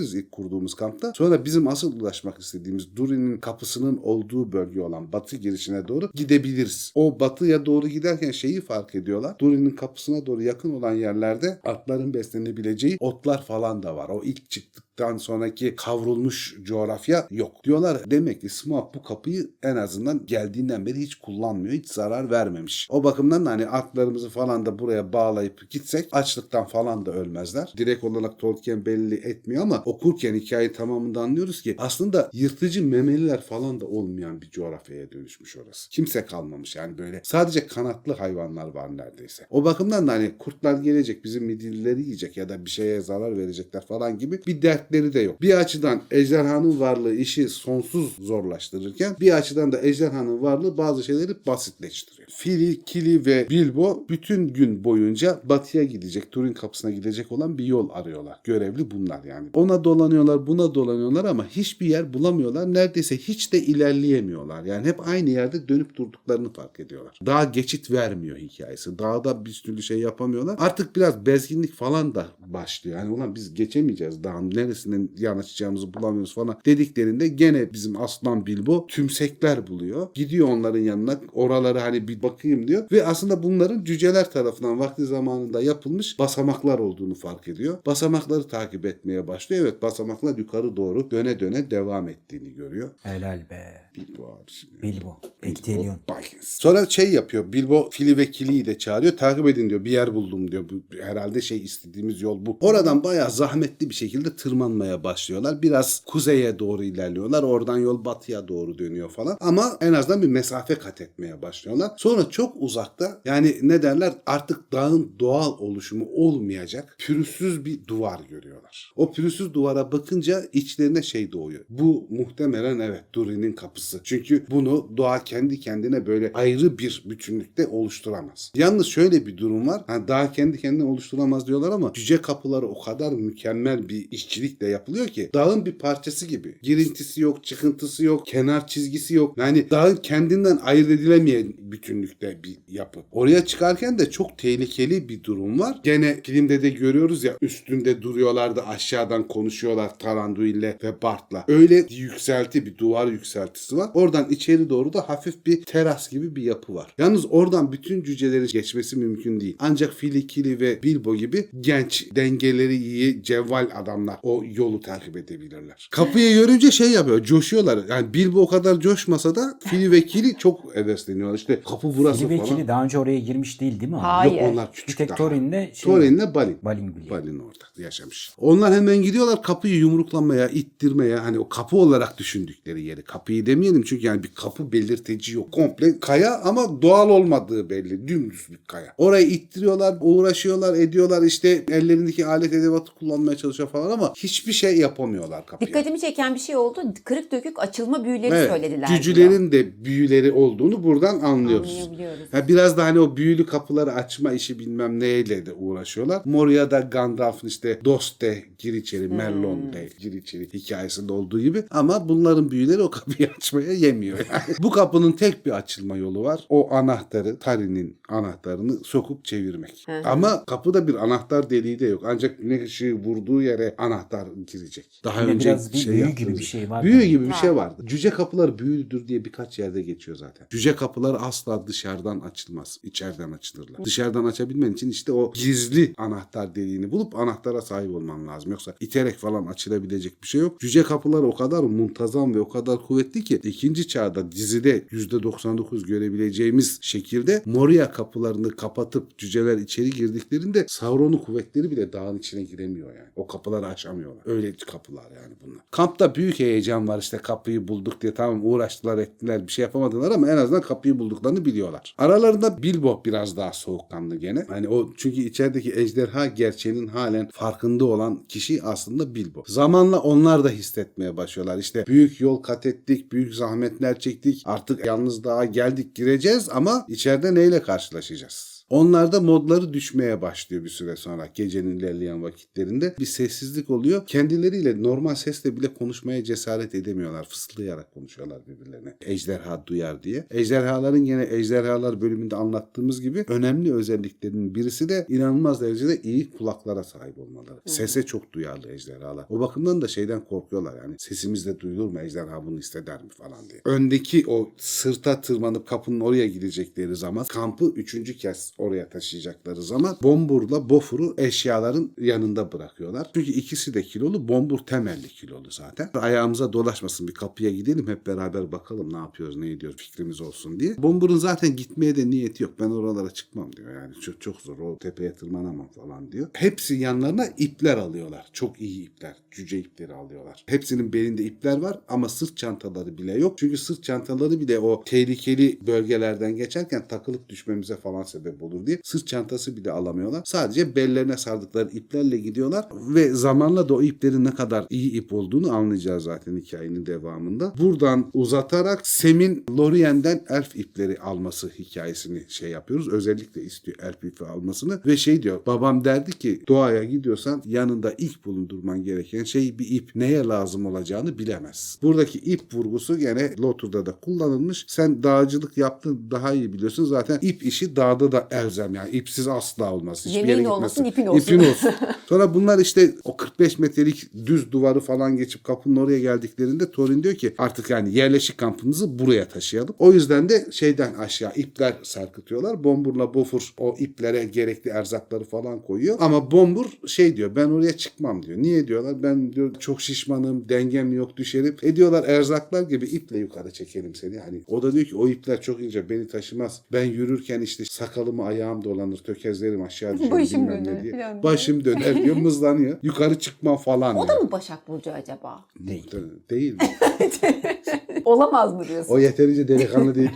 bırakabiliriz 0.00 0.14
ilk 0.14 0.32
kurduğumuz 0.32 0.74
kampta. 0.74 1.12
Sonra 1.16 1.44
bizim 1.44 1.68
asıl 1.68 2.00
ulaşmak 2.00 2.38
istediğimiz 2.38 2.96
Duri'nin 2.96 3.38
kapısının 3.38 3.96
olduğu 4.02 4.52
bölge 4.52 4.80
olan 4.80 5.12
batı 5.12 5.36
girişine 5.36 5.88
doğru 5.88 6.10
gidebiliriz. 6.14 6.92
O 6.94 7.20
batıya 7.20 7.66
doğru 7.66 7.88
giderken 7.88 8.30
şeyi 8.30 8.60
fark 8.60 8.94
ediyorlar. 8.94 9.38
Duri'nin 9.38 9.70
kapısına 9.70 10.26
doğru 10.26 10.42
yakın 10.42 10.70
olan 10.70 10.94
yerlerde 10.94 11.60
atların 11.64 12.14
beslenebileceği 12.14 12.96
otlar 13.00 13.44
falan 13.44 13.82
da 13.82 13.96
var. 13.96 14.08
O 14.08 14.22
ilk 14.24 14.50
çıktıktan 14.90 15.16
sonraki 15.16 15.76
kavrulmuş 15.76 16.56
coğrafya 16.62 17.26
yok. 17.30 17.64
Diyorlar 17.64 18.10
demek 18.10 18.40
ki 18.40 18.48
Smoke 18.48 18.98
bu 18.98 19.02
kapıyı 19.02 19.50
en 19.62 19.76
azından 19.76 20.26
geldiğinden 20.26 20.86
beri 20.86 20.98
hiç 20.98 21.14
kullanmıyor. 21.14 21.74
Hiç 21.74 21.88
zarar 21.88 22.30
vermemiş. 22.30 22.88
O 22.90 23.04
bakımdan 23.04 23.46
da 23.46 23.50
hani 23.50 23.66
atlarımızı 23.66 24.30
falan 24.30 24.66
da 24.66 24.78
buraya 24.78 25.12
bağlayıp 25.12 25.70
gitsek 25.70 26.08
açlıktan 26.12 26.66
falan 26.66 27.06
da 27.06 27.12
ölmezler. 27.12 27.72
Direkt 27.76 28.04
olarak 28.04 28.38
Tolkien 28.38 28.86
belli 28.86 29.14
etmiyor 29.14 29.62
ama 29.62 29.82
okurken 29.84 30.34
hikaye 30.34 30.72
tamamında 30.72 31.20
anlıyoruz 31.20 31.62
ki 31.62 31.74
aslında 31.78 32.30
yırtıcı 32.32 32.84
memeliler 32.84 33.40
falan 33.40 33.80
da 33.80 33.86
olmayan 33.86 34.40
bir 34.40 34.50
coğrafyaya 34.50 35.12
dönüşmüş 35.12 35.56
orası. 35.56 35.90
Kimse 35.90 36.24
kalmamış 36.24 36.76
yani 36.76 36.98
böyle. 36.98 37.20
Sadece 37.24 37.66
kanatlı 37.66 38.12
hayvanlar 38.12 38.66
var 38.66 38.96
neredeyse. 38.96 39.46
O 39.50 39.64
bakımdan 39.64 40.06
da 40.06 40.12
hani 40.12 40.38
kurtlar 40.38 40.74
gelecek 40.74 41.24
bizim 41.24 41.44
midillileri 41.44 42.02
yiyecek 42.02 42.36
ya 42.36 42.48
da 42.48 42.64
bir 42.64 42.70
şeye 42.70 43.00
zarar 43.00 43.36
verecekler 43.36 43.86
falan 43.86 44.18
gibi 44.18 44.40
bir 44.46 44.62
dertleri 44.80 45.12
de 45.12 45.20
yok. 45.20 45.42
Bir 45.42 45.54
açıdan 45.54 46.02
ejderhanın 46.10 46.80
varlığı 46.80 47.14
işi 47.14 47.48
sonsuz 47.48 48.16
zorlaştırırken 48.20 49.16
bir 49.20 49.36
açıdan 49.36 49.72
da 49.72 49.82
ejderhanın 49.82 50.42
varlığı 50.42 50.78
bazı 50.78 51.02
şeyleri 51.02 51.32
basitleştiriyor. 51.46 52.28
Fili, 52.30 52.84
Kili 52.84 53.26
ve 53.26 53.46
Bilbo 53.50 54.04
bütün 54.08 54.48
gün 54.48 54.84
boyunca 54.84 55.40
batıya 55.44 55.84
gidecek, 55.84 56.32
Turin 56.32 56.52
kapısına 56.52 56.90
gidecek 56.90 57.32
olan 57.32 57.58
bir 57.58 57.64
yol 57.64 57.90
arıyorlar. 57.90 58.40
Görevli 58.44 58.90
bunlar 58.90 59.24
yani. 59.24 59.48
Ona 59.54 59.84
dolanıyorlar, 59.84 60.46
buna 60.46 60.74
dolanıyorlar 60.74 61.24
ama 61.24 61.46
hiçbir 61.46 61.86
yer 61.86 62.14
bulamıyorlar. 62.14 62.74
Neredeyse 62.74 63.16
hiç 63.16 63.52
de 63.52 63.62
ilerleyemiyorlar. 63.62 64.64
Yani 64.64 64.86
hep 64.86 65.08
aynı 65.08 65.30
yerde 65.30 65.68
dönüp 65.68 65.96
durduklarını 65.96 66.52
fark 66.52 66.80
ediyorlar. 66.80 67.18
Daha 67.26 67.44
geçit 67.44 67.90
vermiyor 67.90 68.36
hikayesi. 68.36 68.98
Dağda 68.98 69.44
bir 69.44 69.62
türlü 69.64 69.82
şey 69.82 69.98
yapamıyorlar. 69.98 70.56
Artık 70.58 70.96
biraz 70.96 71.26
bezginlik 71.26 71.74
falan 71.74 72.14
da 72.14 72.26
başlıyor. 72.46 72.98
Yani 72.98 73.12
ulan 73.12 73.34
biz 73.34 73.54
geçemeyeceğiz 73.54 74.24
dağın 74.24 74.50
neresinden 74.70 75.08
yanaşacağımızı 75.18 75.94
bulamıyoruz 75.94 76.34
falan 76.34 76.60
dediklerinde 76.66 77.28
gene 77.28 77.72
bizim 77.72 78.02
aslan 78.02 78.46
Bilbo 78.46 78.86
tümsekler 78.86 79.66
buluyor. 79.66 80.08
Gidiyor 80.14 80.48
onların 80.48 80.78
yanına 80.78 81.20
oraları 81.32 81.78
hani 81.78 82.08
bir 82.08 82.22
bakayım 82.22 82.68
diyor 82.68 82.86
ve 82.92 83.06
aslında 83.06 83.42
bunların 83.42 83.84
cüceler 83.84 84.30
tarafından 84.30 84.78
vakti 84.78 85.04
zamanında 85.04 85.62
yapılmış 85.62 86.18
basamaklar 86.18 86.78
olduğunu 86.78 87.14
fark 87.14 87.48
ediyor. 87.48 87.78
Basamakları 87.86 88.48
takip 88.48 88.86
etmeye 88.86 89.26
başlıyor. 89.26 89.62
Evet 89.62 89.82
basamaklar 89.82 90.38
yukarı 90.38 90.76
doğru 90.76 91.10
döne 91.10 91.40
döne 91.40 91.70
devam 91.70 92.08
ettiğini 92.08 92.54
görüyor. 92.54 92.90
Helal 93.02 93.50
be. 93.50 93.89
Bilbo 94.08 94.38
abisi. 94.42 94.66
Bilbo. 94.82 95.20
Ektelion. 95.42 95.96
Baggins. 96.08 96.48
Sonra 96.60 96.86
şey 96.86 97.12
yapıyor. 97.12 97.52
Bilbo 97.52 97.90
Fili 97.90 98.16
ve 98.16 98.30
Kili'yi 98.30 98.64
de 98.64 98.78
çağırıyor. 98.78 99.16
Takip 99.16 99.48
edin 99.48 99.70
diyor. 99.70 99.84
Bir 99.84 99.90
yer 99.90 100.14
buldum 100.14 100.50
diyor. 100.50 100.64
Herhalde 101.00 101.40
şey 101.40 101.62
istediğimiz 101.62 102.22
yol 102.22 102.46
bu. 102.46 102.58
Oradan 102.60 103.04
bayağı 103.04 103.30
zahmetli 103.30 103.90
bir 103.90 103.94
şekilde 103.94 104.36
tırmanmaya 104.36 105.04
başlıyorlar. 105.04 105.62
Biraz 105.62 106.00
kuzeye 106.06 106.58
doğru 106.58 106.84
ilerliyorlar. 106.84 107.42
Oradan 107.42 107.78
yol 107.78 108.04
batıya 108.04 108.48
doğru 108.48 108.78
dönüyor 108.78 109.10
falan. 109.10 109.36
Ama 109.40 109.78
en 109.80 109.92
azından 109.92 110.22
bir 110.22 110.28
mesafe 110.28 110.74
kat 110.74 111.00
etmeye 111.00 111.42
başlıyorlar. 111.42 111.90
Sonra 111.96 112.30
çok 112.30 112.56
uzakta 112.56 113.20
yani 113.24 113.56
ne 113.62 113.82
derler 113.82 114.12
artık 114.26 114.72
dağın 114.72 115.12
doğal 115.20 115.58
oluşumu 115.58 116.06
olmayacak 116.14 116.96
pürüzsüz 116.98 117.64
bir 117.64 117.86
duvar 117.86 118.20
görüyorlar. 118.30 118.92
O 118.96 119.12
pürüzsüz 119.12 119.54
duvara 119.54 119.92
bakınca 119.92 120.42
içlerine 120.52 121.02
şey 121.02 121.32
doğuyor. 121.32 121.64
Bu 121.68 122.06
muhtemelen 122.10 122.78
evet 122.78 123.04
Durin'in 123.12 123.52
kapısı. 123.52 123.89
Çünkü 124.04 124.44
bunu 124.50 124.88
doğa 124.96 125.24
kendi 125.24 125.60
kendine 125.60 126.06
böyle 126.06 126.30
ayrı 126.34 126.78
bir 126.78 127.02
bütünlükte 127.06 127.66
oluşturamaz. 127.66 128.52
Yalnız 128.56 128.86
şöyle 128.86 129.26
bir 129.26 129.36
durum 129.36 129.68
var. 129.68 129.84
Hani 129.86 130.08
dağ 130.08 130.32
kendi 130.32 130.58
kendine 130.58 130.84
oluşturamaz 130.84 131.46
diyorlar 131.46 131.70
ama 131.70 131.92
cüce 131.92 132.22
kapıları 132.22 132.66
o 132.66 132.80
kadar 132.80 133.12
mükemmel 133.12 133.88
bir 133.88 134.08
işçilikle 134.10 134.68
yapılıyor 134.68 135.06
ki 135.06 135.30
dağın 135.34 135.66
bir 135.66 135.72
parçası 135.72 136.26
gibi. 136.26 136.58
Girintisi 136.62 137.20
yok, 137.20 137.44
çıkıntısı 137.44 138.04
yok, 138.04 138.26
kenar 138.26 138.66
çizgisi 138.66 139.14
yok. 139.14 139.38
Yani 139.38 139.70
dağın 139.70 139.96
kendinden 139.96 140.58
ayırt 140.64 140.90
edilemeyen 140.90 141.52
bütünlükte 141.58 142.38
bir 142.44 142.56
yapı. 142.68 143.00
Oraya 143.12 143.44
çıkarken 143.44 143.98
de 143.98 144.10
çok 144.10 144.38
tehlikeli 144.38 145.08
bir 145.08 145.24
durum 145.24 145.60
var. 145.60 145.80
Gene 145.84 146.20
filmde 146.22 146.62
de 146.62 146.70
görüyoruz 146.70 147.24
ya 147.24 147.36
üstünde 147.42 148.02
duruyorlar 148.02 148.56
da 148.56 148.68
aşağıdan 148.68 149.28
konuşuyorlar 149.28 149.98
Taranduil'le 149.98 150.74
ve 150.82 151.02
Bart'la. 151.02 151.44
Öyle 151.48 151.86
yükselti 151.90 152.66
bir 152.66 152.78
duvar 152.78 153.06
yükseltisi 153.06 153.69
var. 153.76 153.90
Oradan 153.94 154.30
içeri 154.30 154.70
doğru 154.70 154.92
da 154.92 155.08
hafif 155.08 155.46
bir 155.46 155.62
teras 155.62 156.10
gibi 156.10 156.36
bir 156.36 156.42
yapı 156.42 156.74
var. 156.74 156.94
Yalnız 156.98 157.26
oradan 157.30 157.72
bütün 157.72 158.02
cücelerin 158.02 158.46
geçmesi 158.46 158.96
mümkün 158.96 159.40
değil. 159.40 159.56
Ancak 159.58 159.92
Fili, 159.94 160.26
Kili 160.26 160.60
ve 160.60 160.82
Bilbo 160.82 161.16
gibi 161.16 161.48
genç, 161.60 162.08
dengeleri 162.16 162.76
iyi, 162.76 163.22
cevval 163.22 163.68
adamlar 163.74 164.16
o 164.22 164.42
yolu 164.54 164.80
takip 164.80 165.16
edebilirler. 165.16 165.88
Kapıyı 165.90 166.34
görünce 166.34 166.70
şey 166.70 166.90
yapıyor, 166.90 167.22
coşuyorlar. 167.22 167.78
Yani 167.88 168.14
Bilbo 168.14 168.40
o 168.40 168.48
kadar 168.48 168.80
coşmasa 168.80 169.34
da 169.34 169.58
Fili 169.66 169.92
ve 169.92 170.06
Kili 170.06 170.36
çok 170.38 170.76
hevesleniyorlar. 170.76 171.36
İşte 171.38 171.60
kapı 171.68 171.94
burası 171.98 172.18
Fili 172.18 172.30
ve 172.30 172.36
falan. 172.36 172.48
Kili 172.48 172.68
daha 172.68 172.84
önce 172.84 172.98
oraya 172.98 173.20
girmiş 173.20 173.60
değil 173.60 173.80
değil 173.80 173.92
mi? 173.92 173.98
Hayır. 173.98 174.32
Yok 174.32 174.42
onlar 174.52 174.68
Bir 174.68 174.72
küçük 174.72 174.98
tek 174.98 175.08
daha. 175.08 175.16
Thorin'le 175.16 175.52
şey, 175.52 175.92
Thorin'le 175.92 176.34
Balin. 176.34 176.58
Balin 176.62 176.96
biliyor. 176.96 177.10
Balin 177.10 177.38
orada 177.38 177.64
yaşamış. 177.78 178.30
Onlar 178.38 178.74
hemen 178.74 179.02
gidiyorlar 179.02 179.42
kapıyı 179.42 179.76
yumruklamaya, 179.76 180.48
ittirmeye 180.48 181.16
hani 181.16 181.38
o 181.38 181.48
kapı 181.48 181.76
olarak 181.76 182.18
düşündükleri 182.18 182.82
yeri. 182.82 183.02
Kapıyı 183.02 183.46
demeyelim 183.60 183.82
çünkü 183.82 184.06
yani 184.06 184.22
bir 184.22 184.28
kapı 184.34 184.72
belirteci 184.72 185.34
yok. 185.34 185.52
Komple 185.52 186.00
kaya 186.00 186.40
ama 186.40 186.82
doğal 186.82 187.10
olmadığı 187.10 187.70
belli. 187.70 188.08
Dümdüz 188.08 188.46
bir 188.50 188.58
kaya. 188.66 188.94
Orayı 188.98 189.26
ittiriyorlar, 189.26 189.94
uğraşıyorlar, 190.00 190.74
ediyorlar 190.74 191.22
işte 191.22 191.64
ellerindeki 191.70 192.26
alet 192.26 192.52
edevatı 192.52 192.92
kullanmaya 192.94 193.36
çalışıyor 193.36 193.68
falan 193.68 193.90
ama 193.90 194.12
hiçbir 194.16 194.52
şey 194.52 194.76
yapamıyorlar 194.78 195.46
kapıya. 195.46 195.68
Dikkatimi 195.68 196.00
çeken 196.00 196.34
bir 196.34 196.40
şey 196.40 196.56
oldu. 196.56 196.80
Kırık 197.04 197.32
dökük 197.32 197.58
açılma 197.58 198.04
büyüleri 198.04 198.34
Evet, 198.34 198.50
söylediler. 198.50 198.88
diyor. 198.88 199.00
Cücülerin 199.00 199.52
de 199.52 199.84
büyüleri 199.84 200.32
olduğunu 200.32 200.84
buradan 200.84 201.20
anlıyoruz. 201.20 201.90
Ha, 202.32 202.48
biraz 202.48 202.76
da 202.76 202.84
hani 202.84 203.00
o 203.00 203.16
büyülü 203.16 203.46
kapıları 203.46 203.92
açma 203.92 204.32
işi 204.32 204.58
bilmem 204.58 205.00
neyle 205.00 205.46
de 205.46 205.52
uğraşıyorlar. 205.52 206.22
Moria'da 206.24 206.80
Gandalf'ın 206.80 207.48
işte 207.48 207.80
dost 207.84 208.20
de 208.22 208.44
gir 208.58 208.74
içeri, 208.74 209.08
Hmm. 209.10 209.16
Merlon 209.16 209.72
de 209.72 209.88
gir 209.98 210.12
içeri 210.12 210.48
hikayesinde 210.54 211.12
olduğu 211.12 211.40
gibi. 211.40 211.62
Ama 211.70 212.08
bunların 212.08 212.50
büyüleri 212.50 212.82
o 212.82 212.90
kapıyı 212.90 213.30
açmaya 213.50 213.72
yemiyor 213.72 214.18
yani. 214.18 214.56
Bu 214.58 214.70
kapının 214.70 215.12
tek 215.12 215.46
bir 215.46 215.50
açılma 215.50 215.96
yolu 215.96 216.22
var. 216.22 216.46
O 216.48 216.74
anahtarı, 216.74 217.38
Tari'nin 217.38 217.96
anahtarını 218.08 218.84
sokup 218.84 219.24
çevirmek. 219.24 219.82
Hı 219.86 219.92
hı. 219.92 220.08
Ama 220.08 220.44
kapıda 220.44 220.88
bir 220.88 220.94
anahtar 220.94 221.50
deliği 221.50 221.78
de 221.78 221.86
yok. 221.86 222.02
Ancak 222.06 222.38
güneş 222.38 222.62
ışığı 222.62 222.94
vurduğu 222.94 223.42
yere 223.42 223.74
anahtar 223.78 224.28
girecek. 224.46 225.00
Daha 225.04 225.20
Yine 225.20 225.32
önce 225.32 225.48
biraz 225.48 225.72
bir 225.72 225.78
şey 225.78 225.92
büyü 225.92 226.08
gibi 226.08 226.38
bir 226.38 226.44
şey 226.44 226.70
var. 226.70 226.84
Büyü 226.84 227.02
gibi 227.02 227.28
bir 227.28 227.34
şey 227.34 227.56
vardı. 227.56 227.82
Cüce 227.86 228.10
kapılar 228.10 228.58
büyülüdür 228.58 229.08
diye 229.08 229.24
birkaç 229.24 229.58
yerde 229.58 229.82
geçiyor 229.82 230.16
zaten. 230.16 230.46
Cüce 230.50 230.76
kapılar 230.76 231.16
asla 231.20 231.66
dışarıdan 231.66 232.20
açılmaz. 232.20 232.78
İçeriden 232.82 233.32
açılırlar. 233.32 233.84
Dışarıdan 233.84 234.24
açabilmen 234.24 234.72
için 234.72 234.90
işte 234.90 235.12
o 235.12 235.32
gizli 235.32 235.94
anahtar 235.96 236.54
deliğini 236.54 236.92
bulup 236.92 237.16
anahtara 237.16 237.62
sahip 237.62 237.94
olman 237.94 238.28
lazım. 238.28 238.50
Yoksa 238.50 238.74
iterek 238.80 239.16
falan 239.16 239.46
açılabilecek 239.46 240.22
bir 240.22 240.28
şey 240.28 240.40
yok. 240.40 240.60
Cüce 240.60 240.82
kapılar 240.82 241.22
o 241.22 241.34
kadar 241.34 241.60
muntazam 241.60 242.34
ve 242.34 242.40
o 242.40 242.48
kadar 242.48 242.82
kuvvetli 242.82 243.24
ki 243.24 243.39
ikinci 243.42 243.88
çağda 243.88 244.32
dizide 244.32 244.80
%99 244.80 245.86
görebileceğimiz 245.86 246.78
şekilde 246.80 247.42
Moria 247.46 247.90
kapılarını 247.92 248.50
kapatıp 248.50 249.18
cüceler 249.18 249.58
içeri 249.58 249.90
girdiklerinde 249.90 250.64
Sauron'un 250.68 251.18
kuvvetleri 251.18 251.70
bile 251.70 251.92
dağın 251.92 252.18
içine 252.18 252.42
giremiyor 252.42 252.94
yani. 252.94 253.08
O 253.16 253.26
kapıları 253.26 253.62
taşıyamıyorlar. 253.62 254.22
Öyle 254.26 254.52
kapılar 254.56 255.04
yani 255.22 255.34
bunlar. 255.44 255.60
Kampta 255.70 256.14
büyük 256.14 256.38
heyecan 256.38 256.88
var 256.88 256.98
işte 256.98 257.16
kapıyı 257.18 257.68
bulduk 257.68 258.00
diye 258.00 258.14
tamam 258.14 258.40
uğraştılar 258.46 258.98
ettiler 258.98 259.46
bir 259.46 259.52
şey 259.52 259.62
yapamadılar 259.62 260.10
ama 260.10 260.30
en 260.30 260.36
azından 260.36 260.62
kapıyı 260.62 260.98
bulduklarını 260.98 261.44
biliyorlar. 261.44 261.94
Aralarında 261.98 262.62
Bilbo 262.62 263.02
biraz 263.04 263.36
daha 263.36 263.52
soğukkanlı 263.52 264.16
gene. 264.16 264.44
Hani 264.48 264.68
o 264.68 264.92
çünkü 264.96 265.20
içerideki 265.20 265.72
ejderha 265.72 266.26
gerçeğinin 266.26 266.86
halen 266.86 267.28
farkında 267.32 267.84
olan 267.84 268.24
kişi 268.28 268.62
aslında 268.62 269.14
Bilbo. 269.14 269.42
Zamanla 269.46 269.98
onlar 270.00 270.44
da 270.44 270.48
hissetmeye 270.48 271.16
başlıyorlar. 271.16 271.58
İşte 271.58 271.86
büyük 271.86 272.20
yol 272.20 272.36
kat 272.42 272.66
ettik, 272.66 273.12
büyük 273.12 273.29
zahmetler 273.32 273.98
çektik. 273.98 274.42
Artık 274.44 274.86
yalnız 274.86 275.24
daha 275.24 275.44
geldik 275.44 275.94
gireceğiz 275.94 276.48
ama 276.48 276.84
içeride 276.88 277.34
neyle 277.34 277.62
karşılaşacağız? 277.62 278.59
Onlarda 278.70 279.20
modları 279.20 279.72
düşmeye 279.72 280.22
başlıyor 280.22 280.64
bir 280.64 280.68
süre 280.68 280.96
sonra 280.96 281.28
gecenin 281.34 281.78
ilerleyen 281.78 282.22
vakitlerinde. 282.22 282.94
Bir 282.98 283.06
sessizlik 283.06 283.70
oluyor. 283.70 284.06
Kendileriyle 284.06 284.82
normal 284.82 285.14
sesle 285.14 285.56
bile 285.56 285.74
konuşmaya 285.74 286.24
cesaret 286.24 286.74
edemiyorlar. 286.74 287.28
Fısıldayarak 287.28 287.94
konuşuyorlar 287.94 288.46
birbirlerine. 288.46 288.96
Ejderha 289.00 289.66
duyar 289.66 290.02
diye. 290.02 290.26
Ejderhaların 290.30 291.04
yine 291.04 291.28
ejderhalar 291.30 292.00
bölümünde 292.00 292.36
anlattığımız 292.36 293.00
gibi 293.00 293.24
önemli 293.28 293.74
özelliklerinin 293.74 294.54
birisi 294.54 294.88
de 294.88 295.06
inanılmaz 295.08 295.60
derecede 295.60 296.02
iyi 296.02 296.30
kulaklara 296.30 296.84
sahip 296.84 297.18
olmaları. 297.18 297.60
Sese 297.66 298.02
çok 298.02 298.32
duyarlı 298.32 298.72
ejderhalar. 298.72 299.26
O 299.28 299.40
bakımdan 299.40 299.82
da 299.82 299.88
şeyden 299.88 300.24
korkuyorlar 300.24 300.82
yani. 300.82 300.94
Sesimiz 300.98 301.46
de 301.46 301.60
duyulur 301.60 301.88
mu 301.88 302.00
ejderha 302.00 302.46
bunu 302.46 302.58
hisseder 302.58 303.02
mi 303.02 303.10
falan 303.10 303.50
diye. 303.50 303.60
Öndeki 303.64 304.24
o 304.26 304.50
sırta 304.56 305.20
tırmanıp 305.20 305.68
kapının 305.68 306.00
oraya 306.00 306.26
gidecekleri 306.26 306.96
zaman 306.96 307.24
kampı 307.24 307.64
üçüncü 307.64 308.16
kez 308.16 308.52
oraya 308.60 308.88
taşıyacakları 308.88 309.62
zaman 309.62 309.96
Bombur'la 310.02 310.70
Bofur'u 310.70 311.14
eşyaların 311.18 311.90
yanında 312.00 312.52
bırakıyorlar. 312.52 313.10
Çünkü 313.14 313.30
ikisi 313.30 313.74
de 313.74 313.82
kilolu. 313.82 314.28
Bombur 314.28 314.58
temelli 314.58 315.08
kilolu 315.08 315.50
zaten. 315.50 315.90
Ayağımıza 315.94 316.52
dolaşmasın 316.52 317.08
bir 317.08 317.14
kapıya 317.14 317.50
gidelim 317.50 317.88
hep 317.88 318.06
beraber 318.06 318.52
bakalım 318.52 318.92
ne 318.92 318.96
yapıyoruz 318.96 319.36
ne 319.36 319.50
ediyoruz 319.50 319.76
fikrimiz 319.76 320.20
olsun 320.20 320.60
diye. 320.60 320.82
Bombur'un 320.82 321.16
zaten 321.16 321.56
gitmeye 321.56 321.96
de 321.96 322.10
niyeti 322.10 322.42
yok. 322.42 322.52
Ben 322.60 322.70
oralara 322.70 323.10
çıkmam 323.10 323.52
diyor. 323.56 323.74
Yani 323.74 323.94
çok, 323.94 324.20
çok 324.20 324.40
zor 324.40 324.58
o 324.58 324.78
tepeye 324.78 325.14
tırmanamam 325.14 325.68
falan 325.68 326.12
diyor. 326.12 326.28
Hepsi 326.32 326.74
yanlarına 326.74 327.26
ipler 327.38 327.76
alıyorlar. 327.76 328.26
Çok 328.32 328.60
iyi 328.60 328.86
ipler. 328.86 329.16
Cüce 329.30 329.58
ipleri 329.58 329.94
alıyorlar. 329.94 330.44
Hepsinin 330.46 330.92
belinde 330.92 331.24
ipler 331.24 331.58
var 331.58 331.80
ama 331.88 332.08
sırt 332.08 332.36
çantaları 332.36 332.98
bile 332.98 333.12
yok. 333.12 333.38
Çünkü 333.38 333.58
sırt 333.58 333.82
çantaları 333.82 334.40
bile 334.40 334.58
o 334.58 334.84
tehlikeli 334.84 335.58
bölgelerden 335.66 336.36
geçerken 336.36 336.88
takılıp 336.88 337.28
düşmemize 337.28 337.76
falan 337.76 338.02
sebep 338.02 338.42
olur 338.52 338.66
diye 338.66 338.80
sırt 338.84 339.06
çantası 339.06 339.56
bile 339.56 339.70
alamıyorlar. 339.70 340.22
Sadece 340.24 340.76
bellerine 340.76 341.16
sardıkları 341.16 341.70
iplerle 341.70 342.18
gidiyorlar 342.18 342.68
ve 342.94 343.14
zamanla 343.14 343.68
da 343.68 343.74
o 343.74 343.82
iplerin 343.82 344.24
ne 344.24 344.34
kadar 344.34 344.66
iyi 344.70 344.92
ip 344.92 345.12
olduğunu 345.12 345.52
anlayacağız 345.52 346.04
zaten 346.04 346.36
hikayenin 346.36 346.86
devamında. 346.86 347.52
Buradan 347.58 348.10
uzatarak 348.14 348.86
Sem'in 348.88 349.44
Lorien'den 349.58 350.24
elf 350.28 350.56
ipleri 350.56 350.98
alması 350.98 351.48
hikayesini 351.58 352.24
şey 352.28 352.50
yapıyoruz. 352.50 352.88
Özellikle 352.88 353.42
istiyor 353.42 353.76
elf 353.82 354.04
ipi 354.04 354.24
almasını 354.24 354.80
ve 354.86 354.96
şey 354.96 355.22
diyor 355.22 355.40
babam 355.46 355.84
derdi 355.84 356.10
ki 356.10 356.42
doğaya 356.48 356.84
gidiyorsan 356.84 357.42
yanında 357.46 357.94
ilk 357.98 358.24
bulundurman 358.24 358.84
gereken 358.84 359.24
şey 359.24 359.58
bir 359.58 359.70
ip. 359.70 359.90
Neye 359.94 360.24
lazım 360.24 360.66
olacağını 360.66 361.18
bilemez. 361.18 361.78
Buradaki 361.82 362.18
ip 362.18 362.54
vurgusu 362.54 362.98
gene 362.98 363.36
Lotur'da 363.40 363.86
da 363.86 363.92
kullanılmış. 363.92 364.64
Sen 364.68 365.02
dağcılık 365.02 365.56
yaptın 365.56 366.06
daha 366.10 366.32
iyi 366.32 366.52
biliyorsun. 366.52 366.84
Zaten 366.84 367.18
ip 367.22 367.42
işi 367.42 367.76
dağda 367.76 368.12
da 368.12 368.28
elzem 368.40 368.74
yani 368.74 368.90
ipsiz 368.90 369.28
asla 369.28 369.72
olmaz. 369.72 370.06
Hiçbir 370.06 370.18
Yemeğin 370.18 370.38
yere 370.38 370.48
olmasın, 370.48 370.84
ipin 370.84 371.06
olsun. 371.06 371.20
İpin 371.20 371.38
olsun. 371.50 371.70
Sonra 372.08 372.34
bunlar 372.34 372.58
işte 372.58 372.94
o 373.04 373.16
45 373.16 373.58
metrelik 373.58 374.14
düz 374.26 374.52
duvarı 374.52 374.80
falan 374.80 375.16
geçip 375.16 375.44
kapının 375.44 375.76
oraya 375.76 375.98
geldiklerinde 375.98 376.70
Thorin 376.70 377.02
diyor 377.02 377.14
ki 377.14 377.34
artık 377.38 377.70
yani 377.70 377.94
yerleşik 377.94 378.38
kampımızı 378.38 378.98
buraya 378.98 379.28
taşıyalım. 379.28 379.74
O 379.78 379.92
yüzden 379.92 380.28
de 380.28 380.46
şeyden 380.50 380.94
aşağı 380.94 381.32
ipler 381.36 381.74
sarkıtıyorlar. 381.82 382.64
Bombur'la 382.64 383.14
Bofur 383.14 383.54
o 383.58 383.76
iplere 383.78 384.24
gerekli 384.24 384.70
erzakları 384.70 385.24
falan 385.24 385.62
koyuyor. 385.62 385.96
Ama 386.00 386.30
Bombur 386.30 386.66
şey 386.86 387.16
diyor 387.16 387.36
ben 387.36 387.50
oraya 387.50 387.76
çıkmam 387.76 388.22
diyor. 388.22 388.38
Niye 388.38 388.68
diyorlar? 388.68 389.02
Ben 389.02 389.32
diyor 389.32 389.54
çok 389.58 389.80
şişmanım, 389.80 390.48
dengem 390.48 390.92
yok 390.92 391.16
düşerim. 391.16 391.56
E 391.62 391.76
diyorlar 391.76 392.04
erzaklar 392.08 392.62
gibi 392.62 392.86
iple 392.86 393.18
yukarı 393.18 393.50
çekelim 393.50 393.94
seni. 393.94 394.18
Hani 394.18 394.42
o 394.46 394.62
da 394.62 394.72
diyor 394.72 394.84
ki 394.84 394.96
o 394.96 395.08
ipler 395.08 395.40
çok 395.40 395.62
ince 395.62 395.88
beni 395.88 396.08
taşımaz. 396.08 396.62
Ben 396.72 396.84
yürürken 396.84 397.40
işte 397.40 397.64
sakalımı 397.64 398.22
ayağım 398.30 398.64
dolanır, 398.64 398.96
tökezlerim 398.98 399.62
aşağı 399.62 399.94
düşerim 399.98 400.10
Başım 400.10 400.42
bilmem 400.48 400.64
döner 400.64 400.78
ne 400.78 400.82
diye. 400.82 400.92
falan. 400.92 401.22
Başım 401.22 401.64
döner 401.64 401.94
diyor, 402.04 402.16
mızlanıyor. 402.16 402.78
Yukarı 402.82 403.18
çıkma 403.18 403.56
falan 403.56 403.96
O 403.96 404.08
da 404.08 404.14
mı 404.14 404.32
Başak 404.32 404.68
Burcu 404.68 404.90
acaba? 404.92 405.44
Değil. 405.60 405.90
Değil 406.30 406.52
mi? 406.52 406.58
Olamaz 408.04 408.54
mı 408.54 408.64
diyorsun? 408.68 408.94
O 408.94 408.98
yeterince 408.98 409.48
delikanlı 409.48 409.94
değil. 409.94 410.10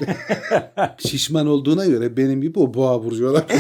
Şişman 0.98 1.46
olduğuna 1.46 1.86
göre 1.86 2.16
benim 2.16 2.42
gibi 2.42 2.58
o 2.58 2.74
boğa 2.74 3.04
burcu 3.04 3.28
olabilir. 3.30 3.58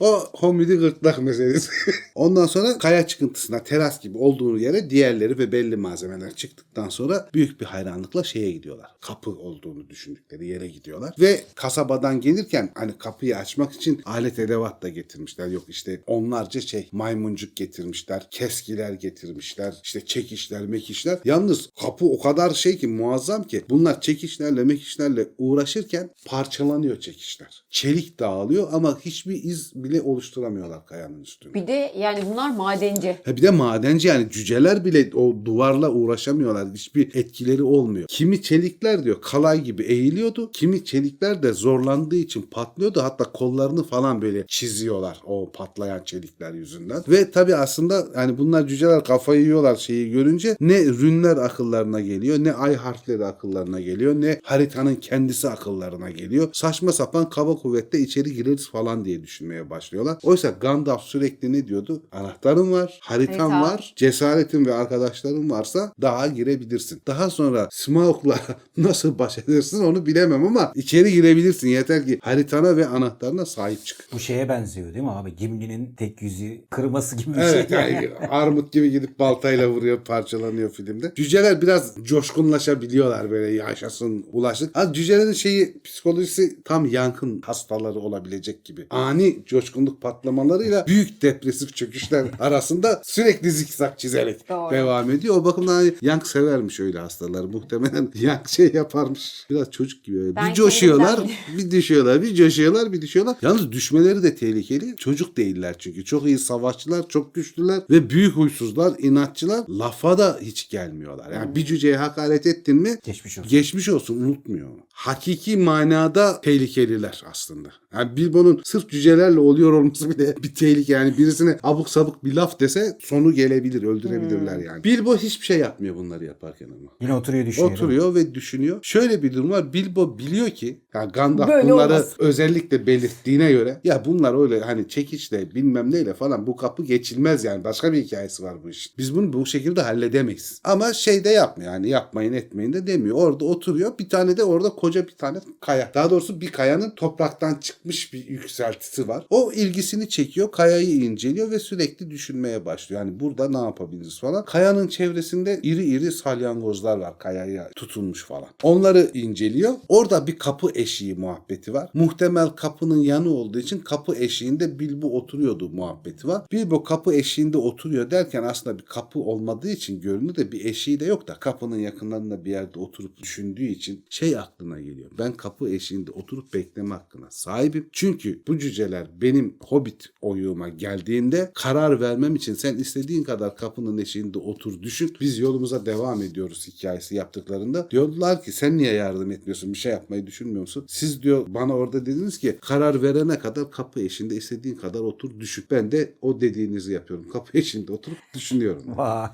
o 0.00 0.20
homidi 0.32 0.76
gırtlak 0.76 1.22
meselesi. 1.22 1.70
Ondan 2.14 2.46
sonra 2.46 2.78
kaya 2.78 3.06
çıkıntısına 3.06 3.58
teras 3.62 4.00
gibi 4.00 4.18
olduğu 4.18 4.58
yere 4.58 4.90
diğerleri 4.90 5.38
ve 5.38 5.52
belli 5.52 5.76
malzemeler 5.76 6.34
çıktıktan 6.34 6.88
sonra 6.88 7.28
büyük 7.34 7.60
bir 7.60 7.66
hayranlıkla 7.66 8.24
şeye 8.24 8.52
gidiyorlar. 8.52 8.90
Kapı 9.00 9.30
olduğunu 9.30 9.88
düşündükleri 9.90 10.46
yere 10.46 10.68
gidiyorlar. 10.68 11.14
Ve 11.20 11.40
kasabadan 11.54 12.20
gelirken 12.20 12.70
hani 12.74 12.91
kapıyı 12.98 13.36
açmak 13.36 13.72
için 13.72 14.02
alet 14.04 14.38
edevat 14.38 14.82
da 14.82 14.88
getirmişler. 14.88 15.48
Yok 15.48 15.64
işte 15.68 16.02
onlarca 16.06 16.60
şey 16.60 16.88
maymuncuk 16.92 17.56
getirmişler. 17.56 18.28
Keskiler 18.30 18.92
getirmişler. 18.92 19.74
işte 19.82 20.04
çekişler 20.04 20.62
mekişler. 20.62 21.18
Yalnız 21.24 21.70
kapı 21.80 22.06
o 22.06 22.20
kadar 22.20 22.50
şey 22.50 22.78
ki 22.78 22.86
muazzam 22.86 23.44
ki 23.44 23.64
bunlar 23.70 24.00
çekişlerle 24.00 24.64
mekişlerle 24.64 25.28
uğraşırken 25.38 26.10
parçalanıyor 26.26 27.00
çekişler. 27.00 27.64
Çelik 27.70 28.20
dağılıyor 28.20 28.68
ama 28.72 28.98
hiçbir 29.00 29.44
iz 29.44 29.72
bile 29.74 30.00
oluşturamıyorlar 30.00 30.86
kayanın 30.86 31.20
üstünde. 31.20 31.54
Bir 31.54 31.66
de 31.66 31.92
yani 31.98 32.20
bunlar 32.32 32.50
madenci. 32.50 33.16
Ha 33.24 33.36
bir 33.36 33.42
de 33.42 33.50
madenci 33.50 34.08
yani 34.08 34.30
cüceler 34.30 34.84
bile 34.84 35.10
o 35.14 35.44
duvarla 35.44 35.90
uğraşamıyorlar. 35.90 36.68
Hiçbir 36.74 37.14
etkileri 37.14 37.62
olmuyor. 37.62 38.06
Kimi 38.08 38.42
çelikler 38.42 39.04
diyor 39.04 39.20
kalay 39.22 39.60
gibi 39.60 39.82
eğiliyordu. 39.82 40.50
Kimi 40.52 40.84
çelikler 40.84 41.42
de 41.42 41.52
zorlandığı 41.52 42.16
için 42.16 42.42
patlıyordu. 42.82 43.02
Hatta 43.02 43.32
kollarını 43.32 43.84
falan 43.84 44.22
böyle 44.22 44.46
çiziyorlar 44.46 45.20
o 45.26 45.52
patlayan 45.52 46.04
çelikler 46.04 46.52
yüzünden. 46.52 47.02
Ve 47.08 47.30
tabii 47.30 47.54
aslında 47.54 48.06
yani 48.16 48.38
bunlar 48.38 48.66
cüceler 48.66 49.04
kafayı 49.04 49.40
yiyorlar 49.40 49.76
şeyi 49.76 50.10
görünce 50.10 50.56
ne 50.60 50.84
rünler 50.84 51.36
akıllarına 51.36 52.00
geliyor 52.00 52.38
ne 52.38 52.52
ay 52.52 52.74
harfleri 52.74 53.24
akıllarına 53.24 53.80
geliyor 53.80 54.14
ne 54.14 54.40
haritanın 54.44 54.94
kendisi 54.94 55.48
akıllarına 55.48 56.10
geliyor. 56.10 56.48
Saçma 56.52 56.92
sapan 56.92 57.30
kaba 57.30 57.56
kuvvetle 57.56 57.98
içeri 57.98 58.34
gireriz 58.34 58.70
falan 58.70 59.04
diye 59.04 59.22
düşünmeye 59.22 59.70
başlıyorlar. 59.70 60.18
Oysa 60.22 60.50
Gandalf 60.60 61.02
sürekli 61.02 61.52
ne 61.52 61.68
diyordu? 61.68 62.02
Anahtarın 62.12 62.72
var, 62.72 62.98
haritan 63.02 63.50
Harita. 63.50 63.74
var, 63.74 63.92
cesaretin 63.96 64.66
ve 64.66 64.74
arkadaşların 64.74 65.50
varsa 65.50 65.92
daha 66.00 66.26
girebilirsin. 66.26 67.02
Daha 67.06 67.30
sonra 67.30 67.68
Smaug'la 67.70 68.38
nasıl 68.76 69.18
baş 69.18 69.38
edersin 69.38 69.84
onu 69.84 70.06
bilemem 70.06 70.44
ama 70.44 70.72
içeri 70.74 71.12
girebilirsin. 71.12 71.68
Yeter 71.68 72.06
ki 72.06 72.18
haritana 72.22 72.71
ve 72.76 72.86
anahtarına 72.86 73.46
sahip 73.46 73.84
çık. 73.86 74.08
Bu 74.12 74.18
şeye 74.18 74.48
benziyor 74.48 74.94
değil 74.94 75.04
mi 75.04 75.10
abi? 75.10 75.36
Gimli'nin 75.36 75.94
tek 75.94 76.22
yüzü 76.22 76.60
kırması 76.70 77.16
gibi 77.16 77.34
bir 77.34 77.38
Evet 77.38 77.68
şey. 77.68 77.78
yani 77.78 78.10
armut 78.30 78.72
gibi 78.72 78.90
gidip 78.90 79.18
baltayla 79.18 79.68
vuruyor 79.68 80.04
parçalanıyor 80.04 80.70
filmde. 80.70 81.12
Cüceler 81.16 81.62
biraz 81.62 81.94
coşkunlaşabiliyorlar 82.04 83.30
böyle 83.30 83.54
yaşasın 83.54 84.26
ulaştık. 84.32 84.70
Az 84.76 84.94
cücelerin 84.94 85.32
şeyi 85.32 85.80
psikolojisi 85.84 86.62
tam 86.64 86.86
yankın 86.86 87.40
hastaları 87.40 87.98
olabilecek 87.98 88.64
gibi. 88.64 88.86
Ani 88.90 89.38
coşkunluk 89.46 90.02
patlamalarıyla 90.02 90.86
büyük 90.86 91.22
depresif 91.22 91.74
çöküşler 91.76 92.26
arasında 92.40 93.00
sürekli 93.04 93.50
zikzak 93.50 93.98
çizerek 93.98 94.48
Doğru. 94.48 94.70
devam 94.74 95.10
ediyor. 95.10 95.36
O 95.36 95.44
bakımdan 95.44 95.72
hani 95.74 95.92
Yank 96.02 96.26
severmiş 96.26 96.80
öyle 96.80 96.98
hastaları. 96.98 97.48
Muhtemelen 97.48 98.10
Yank 98.20 98.48
şey 98.48 98.70
yaparmış. 98.74 99.46
Biraz 99.50 99.70
çocuk 99.70 100.04
gibi. 100.04 100.18
öyle. 100.20 100.36
Ben 100.36 100.48
bir 100.50 100.54
coşuyorlar, 100.54 101.20
bir 101.58 101.70
düşüyorlar, 101.70 102.22
bir 102.22 102.34
coşuyorlar, 102.34 102.61
bir 102.70 103.02
düşüyorlar. 103.02 103.36
Yalnız 103.42 103.72
düşmeleri 103.72 104.22
de 104.22 104.34
tehlikeli. 104.34 104.96
Çocuk 104.96 105.36
değiller 105.36 105.74
çünkü. 105.78 106.04
Çok 106.04 106.26
iyi 106.26 106.38
savaşçılar, 106.38 107.08
çok 107.08 107.34
güçlüler 107.34 107.80
ve 107.90 108.10
büyük 108.10 108.36
huysuzlar, 108.36 108.92
inatçılar. 108.98 109.64
Lafa 109.68 110.18
da 110.18 110.38
hiç 110.42 110.68
gelmiyorlar. 110.70 111.32
Yani 111.32 111.54
bir 111.56 111.64
cüceye 111.64 111.96
hakaret 111.96 112.46
ettin 112.46 112.76
mi 112.76 112.98
Geçmiş 113.04 113.38
olsun. 113.38 113.50
geçmiş 113.50 113.88
olsun 113.88 114.20
unutmuyor. 114.20 114.68
onu. 114.68 114.78
Hakiki 114.92 115.56
manada 115.56 116.40
tehlikeliler 116.40 117.22
aslında. 117.30 117.68
Yani 117.94 118.16
Bilbo'nun 118.16 118.60
sırf 118.64 118.90
cücelerle 118.90 119.40
oluyor 119.40 119.72
olması 119.72 120.10
bile 120.10 120.36
bir 120.42 120.54
tehlike. 120.54 120.92
Yani 120.92 121.18
birisine 121.18 121.58
abuk 121.62 121.88
sabuk 121.88 122.24
bir 122.24 122.32
laf 122.32 122.60
dese 122.60 122.98
sonu 123.00 123.32
gelebilir, 123.32 123.82
öldürebilirler 123.82 124.58
yani. 124.58 124.84
Bilbo 124.84 125.16
hiçbir 125.16 125.46
şey 125.46 125.58
yapmıyor 125.58 125.96
bunları 125.96 126.24
yaparken 126.24 126.66
ama. 126.66 126.90
Yine 127.00 127.14
oturuyor 127.14 127.46
düşünüyor. 127.46 127.72
Oturuyor 127.72 128.14
ve 128.14 128.34
düşünüyor. 128.34 128.78
Şöyle 128.82 129.22
bir 129.22 129.32
durum 129.34 129.50
var. 129.50 129.72
Bilbo 129.72 130.18
biliyor 130.18 130.50
ki 130.50 130.80
yani 130.94 131.12
Gandalf 131.12 131.48
Böyle 131.48 131.70
bunları 131.70 131.92
olmaz. 131.92 132.12
özel 132.18 132.51
özellikle 132.52 132.86
belirttiğine 132.86 133.52
göre 133.52 133.80
ya 133.84 134.04
bunlar 134.04 134.42
öyle 134.42 134.60
hani 134.60 134.88
çekiçle 134.88 135.54
bilmem 135.54 135.90
neyle 135.90 136.14
falan 136.14 136.46
bu 136.46 136.56
kapı 136.56 136.84
geçilmez 136.84 137.44
yani. 137.44 137.64
Başka 137.64 137.92
bir 137.92 138.04
hikayesi 138.04 138.42
var 138.42 138.54
bu 138.64 138.70
işin. 138.70 138.92
Biz 138.98 139.16
bunu 139.16 139.32
bu 139.32 139.46
şekilde 139.46 139.82
halledemeyiz. 139.82 140.60
Ama 140.64 140.92
şey 140.92 141.24
de 141.24 141.28
yapmıyor 141.28 141.72
yani 141.72 141.88
yapmayın 141.88 142.32
etmeyin 142.32 142.72
de 142.72 142.86
demiyor. 142.86 143.16
Orada 143.16 143.44
oturuyor. 143.44 143.98
Bir 143.98 144.08
tane 144.08 144.36
de 144.36 144.44
orada 144.44 144.68
koca 144.68 145.06
bir 145.06 145.12
tane 145.12 145.38
kaya. 145.60 145.90
Daha 145.94 146.10
doğrusu 146.10 146.40
bir 146.40 146.52
kayanın 146.52 146.90
topraktan 146.90 147.54
çıkmış 147.54 148.12
bir 148.12 148.28
yükseltisi 148.28 149.08
var. 149.08 149.26
O 149.30 149.52
ilgisini 149.52 150.08
çekiyor. 150.08 150.50
Kayayı 150.50 150.96
inceliyor 150.96 151.50
ve 151.50 151.58
sürekli 151.58 152.10
düşünmeye 152.10 152.64
başlıyor. 152.64 153.04
Yani 153.04 153.20
burada 153.20 153.48
ne 153.48 153.58
yapabiliriz 153.58 154.20
falan. 154.20 154.44
Kayanın 154.44 154.88
çevresinde 154.88 155.60
iri 155.62 155.84
iri 155.84 156.12
salyangozlar 156.12 156.98
var 156.98 157.18
kayaya 157.18 157.70
tutunmuş 157.76 158.24
falan. 158.24 158.48
Onları 158.62 159.10
inceliyor. 159.14 159.72
Orada 159.88 160.26
bir 160.26 160.38
kapı 160.38 160.70
eşiği 160.74 161.14
muhabbeti 161.14 161.74
var. 161.74 161.90
Muhtemel 161.94 162.41
kapının 162.48 162.98
yanı 162.98 163.30
olduğu 163.30 163.58
için 163.58 163.78
kapı 163.78 164.16
eşiğinde 164.16 164.78
Bilbo 164.78 165.16
oturuyordu 165.16 165.68
muhabbeti 165.68 166.28
var. 166.28 166.42
Bilbo 166.52 166.84
kapı 166.84 167.14
eşiğinde 167.14 167.58
oturuyor 167.58 168.10
derken 168.10 168.42
aslında 168.42 168.78
bir 168.78 168.84
kapı 168.84 169.18
olmadığı 169.18 169.70
için 169.70 170.00
görünür 170.00 170.34
de 170.34 170.52
bir 170.52 170.64
eşiği 170.64 171.00
de 171.00 171.04
yok 171.04 171.28
da 171.28 171.34
kapının 171.34 171.78
yakınlarında 171.78 172.44
bir 172.44 172.50
yerde 172.50 172.78
oturup 172.78 173.16
düşündüğü 173.16 173.64
için 173.64 174.04
şey 174.10 174.38
aklına 174.38 174.80
geliyor. 174.80 175.10
Ben 175.18 175.32
kapı 175.32 175.68
eşiğinde 175.68 176.10
oturup 176.10 176.54
bekleme 176.54 176.94
hakkına 176.94 177.26
sahibim. 177.30 177.88
Çünkü 177.92 178.42
bu 178.48 178.58
cüceler 178.58 179.06
benim 179.20 179.56
Hobbit 179.60 180.08
oyuğuma 180.22 180.68
geldiğinde 180.68 181.50
karar 181.54 182.00
vermem 182.00 182.36
için 182.36 182.54
sen 182.54 182.76
istediğin 182.76 183.24
kadar 183.24 183.56
kapının 183.56 183.98
eşiğinde 183.98 184.38
otur 184.38 184.82
düşün. 184.82 185.16
Biz 185.20 185.38
yolumuza 185.38 185.86
devam 185.86 186.22
ediyoruz 186.22 186.68
hikayesi 186.68 187.14
yaptıklarında. 187.14 187.90
Diyorlar 187.90 188.42
ki 188.42 188.52
sen 188.52 188.78
niye 188.78 188.92
yardım 188.92 189.30
etmiyorsun? 189.30 189.72
Bir 189.72 189.78
şey 189.78 189.92
yapmayı 189.92 190.26
düşünmüyor 190.26 190.60
musun? 190.60 190.84
Siz 190.88 191.22
diyor 191.22 191.46
bana 191.48 191.76
orada 191.76 192.06
dediniz 192.06 192.31
ki 192.38 192.58
karar 192.60 193.02
verene 193.02 193.38
kadar 193.38 193.70
kapı 193.70 194.00
eşiğinde 194.00 194.36
istediğin 194.36 194.74
kadar 194.74 195.00
otur 195.00 195.40
düşün. 195.40 195.64
Ben 195.70 195.92
de 195.92 196.14
o 196.22 196.40
dediğinizi 196.40 196.92
yapıyorum. 196.92 197.28
Kapı 197.28 197.58
eşiğinde 197.58 197.92
oturup 197.92 198.18
düşünüyorum. 198.34 198.82
Vay. 198.86 199.30